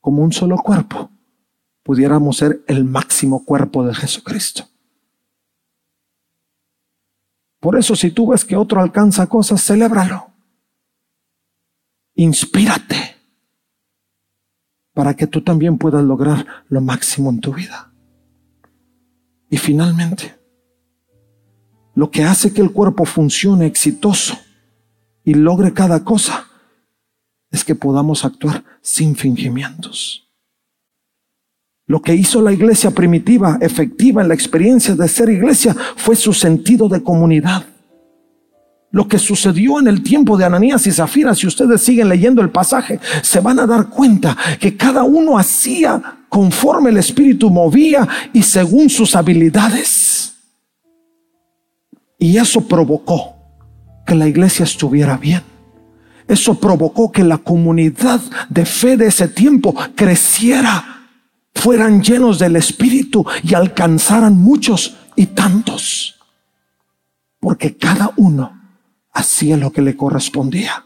como 0.00 0.22
un 0.22 0.32
solo 0.32 0.56
cuerpo, 0.56 1.10
pudiéramos 1.82 2.38
ser 2.38 2.62
el 2.66 2.84
máximo 2.84 3.44
cuerpo 3.44 3.84
de 3.84 3.94
Jesucristo. 3.94 4.64
Por 7.60 7.78
eso 7.78 7.94
si 7.94 8.10
tú 8.10 8.28
ves 8.28 8.44
que 8.44 8.56
otro 8.56 8.80
alcanza 8.80 9.26
cosas, 9.26 9.64
celébralo 9.64 10.30
inspírate 12.14 13.16
para 14.92 15.14
que 15.14 15.26
tú 15.26 15.42
también 15.42 15.78
puedas 15.78 16.04
lograr 16.04 16.46
lo 16.68 16.80
máximo 16.80 17.30
en 17.30 17.40
tu 17.40 17.54
vida. 17.54 17.92
Y 19.48 19.56
finalmente, 19.56 20.38
lo 21.94 22.10
que 22.10 22.24
hace 22.24 22.52
que 22.52 22.60
el 22.60 22.70
cuerpo 22.70 23.04
funcione 23.04 23.66
exitoso 23.66 24.38
y 25.24 25.34
logre 25.34 25.72
cada 25.72 26.04
cosa 26.04 26.46
es 27.50 27.64
que 27.64 27.74
podamos 27.74 28.24
actuar 28.24 28.64
sin 28.80 29.16
fingimientos. 29.16 30.28
Lo 31.86 32.00
que 32.00 32.14
hizo 32.14 32.40
la 32.40 32.52
iglesia 32.52 32.92
primitiva 32.92 33.58
efectiva 33.60 34.22
en 34.22 34.28
la 34.28 34.34
experiencia 34.34 34.94
de 34.94 35.08
ser 35.08 35.28
iglesia 35.28 35.74
fue 35.96 36.14
su 36.14 36.32
sentido 36.32 36.88
de 36.88 37.02
comunidad 37.02 37.66
lo 38.92 39.06
que 39.06 39.18
sucedió 39.18 39.78
en 39.78 39.86
el 39.86 40.02
tiempo 40.02 40.36
de 40.36 40.44
Ananías 40.44 40.86
y 40.86 40.90
Zafira, 40.90 41.34
si 41.34 41.46
ustedes 41.46 41.80
siguen 41.80 42.08
leyendo 42.08 42.42
el 42.42 42.50
pasaje, 42.50 42.98
se 43.22 43.38
van 43.40 43.60
a 43.60 43.66
dar 43.66 43.88
cuenta 43.88 44.36
que 44.58 44.76
cada 44.76 45.04
uno 45.04 45.38
hacía 45.38 46.18
conforme 46.28 46.90
el 46.90 46.96
Espíritu 46.96 47.50
movía 47.50 48.06
y 48.32 48.42
según 48.42 48.90
sus 48.90 49.14
habilidades. 49.14 49.99
Y 52.20 52.36
eso 52.36 52.60
provocó 52.60 53.34
que 54.06 54.14
la 54.14 54.28
iglesia 54.28 54.64
estuviera 54.64 55.16
bien. 55.16 55.42
Eso 56.28 56.60
provocó 56.60 57.10
que 57.10 57.24
la 57.24 57.38
comunidad 57.38 58.20
de 58.48 58.64
fe 58.64 58.96
de 58.96 59.08
ese 59.08 59.26
tiempo 59.26 59.74
creciera, 59.96 61.08
fueran 61.54 62.02
llenos 62.02 62.38
del 62.38 62.56
Espíritu 62.56 63.26
y 63.42 63.54
alcanzaran 63.54 64.38
muchos 64.38 64.96
y 65.16 65.26
tantos. 65.26 66.20
Porque 67.40 67.76
cada 67.76 68.12
uno 68.16 68.52
hacía 69.12 69.56
lo 69.56 69.72
que 69.72 69.82
le 69.82 69.96
correspondía. 69.96 70.84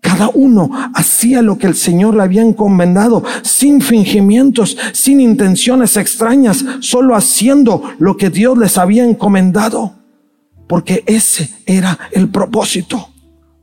Cada 0.00 0.28
uno 0.28 0.70
hacía 0.94 1.42
lo 1.42 1.58
que 1.58 1.66
el 1.66 1.74
Señor 1.74 2.14
le 2.14 2.22
había 2.22 2.42
encomendado, 2.42 3.22
sin 3.42 3.80
fingimientos, 3.80 4.76
sin 4.92 5.20
intenciones 5.20 5.96
extrañas, 5.96 6.64
solo 6.80 7.14
haciendo 7.14 7.82
lo 7.98 8.16
que 8.16 8.30
Dios 8.30 8.56
les 8.56 8.78
había 8.78 9.04
encomendado, 9.04 9.99
porque 10.70 11.02
ese 11.04 11.50
era 11.66 11.98
el 12.12 12.28
propósito. 12.28 13.09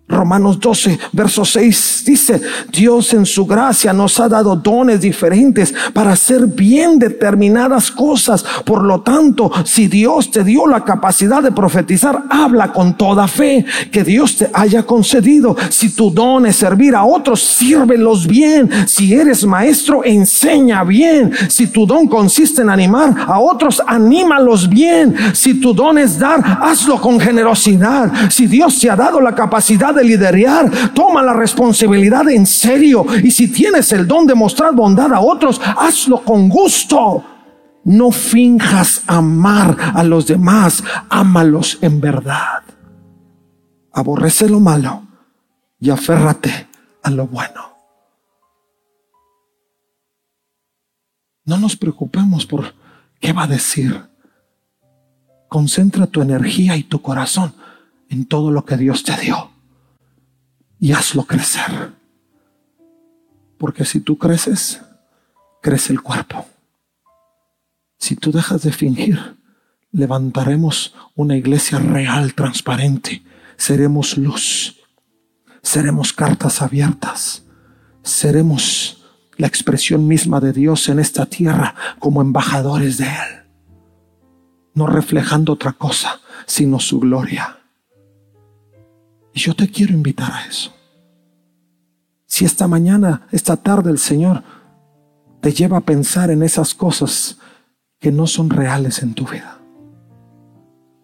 Romanos 0.09 0.57
12, 0.59 0.97
verso 1.11 1.43
6 1.43 2.03
dice, 2.05 2.41
Dios 2.71 3.13
en 3.13 3.25
su 3.25 3.45
gracia 3.45 3.91
nos 3.91 4.17
ha 4.21 4.29
dado 4.29 4.55
dones 4.55 5.01
diferentes 5.01 5.73
para 5.91 6.13
hacer 6.13 6.47
bien 6.47 6.97
determinadas 6.97 7.91
cosas. 7.91 8.43
Por 8.65 8.83
lo 8.83 9.01
tanto, 9.01 9.51
si 9.65 9.87
Dios 9.87 10.31
te 10.31 10.45
dio 10.45 10.65
la 10.65 10.85
capacidad 10.85 11.43
de 11.43 11.51
profetizar, 11.51 12.23
habla 12.29 12.71
con 12.71 12.95
toda 12.95 13.27
fe 13.27 13.65
que 13.91 14.05
Dios 14.05 14.37
te 14.37 14.49
haya 14.53 14.83
concedido. 14.83 15.57
Si 15.69 15.93
tu 15.93 16.09
don 16.09 16.45
es 16.45 16.55
servir 16.55 16.95
a 16.95 17.03
otros, 17.03 17.41
sírvelos 17.41 18.25
bien. 18.25 18.69
Si 18.87 19.13
eres 19.13 19.45
maestro, 19.45 20.05
enseña 20.05 20.85
bien. 20.85 21.33
Si 21.49 21.67
tu 21.67 21.85
don 21.85 22.07
consiste 22.07 22.61
en 22.61 22.69
animar 22.69 23.13
a 23.27 23.39
otros, 23.39 23.81
anímalos 23.85 24.69
bien. 24.69 25.13
Si 25.33 25.55
tu 25.55 25.73
don 25.73 25.97
es 25.97 26.17
dar, 26.17 26.41
hazlo 26.61 27.01
con 27.01 27.19
generosidad. 27.19 28.09
Si 28.29 28.47
Dios 28.47 28.79
te 28.79 28.89
ha 28.89 28.95
dado 28.95 29.19
la 29.19 29.35
capacidad 29.35 29.96
de 29.97 30.03
liderar, 30.03 30.93
toma 30.93 31.21
la 31.21 31.33
responsabilidad 31.33 32.29
en 32.29 32.45
serio. 32.45 33.05
Y 33.23 33.31
si 33.31 33.49
tienes 33.49 33.91
el 33.91 34.07
don 34.07 34.25
de 34.25 34.35
mostrar 34.35 34.73
bondad 34.73 35.11
a 35.13 35.19
otros, 35.19 35.59
hazlo 35.59 36.23
con 36.23 36.47
gusto. 36.47 37.23
No 37.83 38.11
finjas 38.11 39.03
amar 39.07 39.75
a 39.93 40.03
los 40.03 40.27
demás, 40.27 40.83
ámalos 41.09 41.77
en 41.81 41.99
verdad. 41.99 42.63
Aborrece 43.93 44.49
lo 44.49 44.59
malo 44.59 45.03
y 45.79 45.89
aférrate 45.89 46.67
a 47.03 47.09
lo 47.09 47.27
bueno. 47.27 47.75
No 51.45 51.57
nos 51.57 51.77
preocupemos 51.77 52.45
por 52.45 52.73
qué 53.21 53.31
va 53.31 53.43
a 53.43 53.47
decir. 53.47 54.03
Concentra 55.47 56.07
tu 56.07 56.21
energía 56.21 56.75
y 56.75 56.83
tu 56.83 57.01
corazón 57.01 57.53
en 58.09 58.25
todo 58.25 58.51
lo 58.51 58.65
que 58.65 58.75
Dios 58.75 59.03
te 59.03 59.15
dio 59.17 59.46
y 60.79 60.91
hazlo 60.91 61.23
crecer. 61.23 61.93
Porque 63.57 63.85
si 63.85 63.99
tú 63.99 64.17
creces, 64.17 64.81
crece 65.61 65.93
el 65.93 66.01
cuerpo. 66.01 66.45
Si 67.97 68.15
tú 68.15 68.31
dejas 68.31 68.61
de 68.61 68.71
fingir, 68.71 69.37
levantaremos 69.91 70.93
una 71.15 71.35
iglesia 71.35 71.79
real, 71.79 72.33
transparente. 72.35 73.23
Seremos 73.57 74.17
luz. 74.17 74.77
Seremos 75.63 76.13
cartas 76.13 76.61
abiertas. 76.61 77.43
Seremos 78.03 79.03
la 79.37 79.47
expresión 79.47 80.07
misma 80.07 80.39
de 80.39 80.53
Dios 80.53 80.87
en 80.89 80.99
esta 80.99 81.25
tierra 81.25 81.75
como 81.99 82.21
embajadores 82.21 82.97
de 82.97 83.05
Él. 83.05 83.47
No 84.73 84.85
reflejando 84.85 85.53
otra 85.53 85.73
cosa, 85.73 86.21
sino 86.45 86.79
su 86.79 86.99
gloria. 86.99 87.56
Y 89.37 89.39
yo 89.39 89.55
te 89.55 89.69
quiero 89.69 89.93
invitar 89.93 90.31
a 90.31 90.47
eso. 90.47 90.73
Si 92.25 92.43
esta 92.43 92.67
mañana, 92.67 93.27
esta 93.31 93.55
tarde 93.55 93.91
el 93.91 93.99
Señor 93.99 94.43
te 95.41 95.51
lleva 95.51 95.77
a 95.77 95.81
pensar 95.81 96.31
en 96.31 96.41
esas 96.41 96.73
cosas 96.73 97.37
que 97.99 98.11
no 98.11 98.25
son 98.25 98.49
reales 98.49 99.03
en 99.03 99.13
tu 99.13 99.27
vida. 99.27 99.59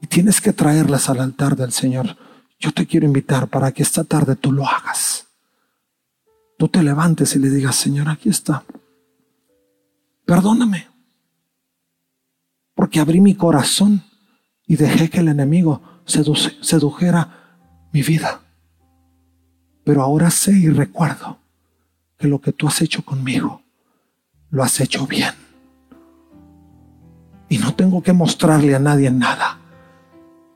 Y 0.02 0.08
tienes 0.08 0.42
que 0.42 0.52
traerlas 0.52 1.12
al 1.12 1.20
altar 1.20 1.56
del 1.56 1.72
Señor. 1.72 2.18
Yo 2.58 2.72
te 2.72 2.88
quiero 2.88 3.06
invitar 3.06 3.50
para 3.50 3.72
que 3.72 3.84
esta 3.84 4.04
tarde 4.04 4.36
tú 4.36 4.52
lo 4.52 4.68
hagas. 4.68 5.28
Tú 6.58 6.68
te 6.70 6.82
levantes 6.82 7.36
y 7.36 7.40
le 7.40 7.52
digas, 7.52 7.76
Señor, 7.76 8.10
aquí 8.10 8.30
está. 8.30 8.64
Perdóname. 10.26 10.88
Porque 12.74 13.00
abrí 13.00 13.22
mi 13.22 13.36
corazón 13.36 14.02
y 14.66 14.76
dejé 14.76 15.12
que 15.12 15.20
el 15.20 15.28
enemigo 15.28 15.84
sedujera 16.06 17.43
mi 17.94 18.02
vida. 18.02 18.42
Pero 19.86 20.02
ahora 20.02 20.30
sé 20.30 20.52
y 20.52 20.70
recuerdo 20.70 21.38
que 22.18 22.28
lo 22.28 22.42
que 22.42 22.52
tú 22.52 22.68
has 22.68 22.82
hecho 22.82 23.06
conmigo, 23.06 23.62
lo 24.50 24.64
has 24.64 24.82
hecho 24.82 25.08
bien. 25.08 25.34
Y 27.50 27.60
no 27.60 27.74
tengo 27.76 28.02
que 28.02 28.14
mostrarle 28.14 28.76
a 28.76 28.80
nadie 28.80 29.12
nada, 29.12 29.60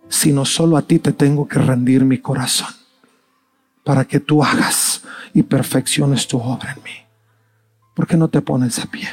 sino 0.09 0.45
solo 0.45 0.77
a 0.77 0.81
ti 0.81 0.99
te 0.99 1.13
tengo 1.13 1.47
que 1.47 1.59
rendir 1.59 2.03
mi 2.03 2.17
corazón 2.17 2.73
para 3.83 4.05
que 4.05 4.19
tú 4.19 4.43
hagas 4.43 5.03
y 5.33 5.43
perfecciones 5.43 6.27
tu 6.27 6.39
obra 6.39 6.73
en 6.73 6.83
mí. 6.83 6.91
¿Por 7.93 8.07
qué 8.07 8.17
no 8.17 8.27
te 8.27 8.41
pones 8.41 8.75
de 8.75 8.87
pie? 8.87 9.07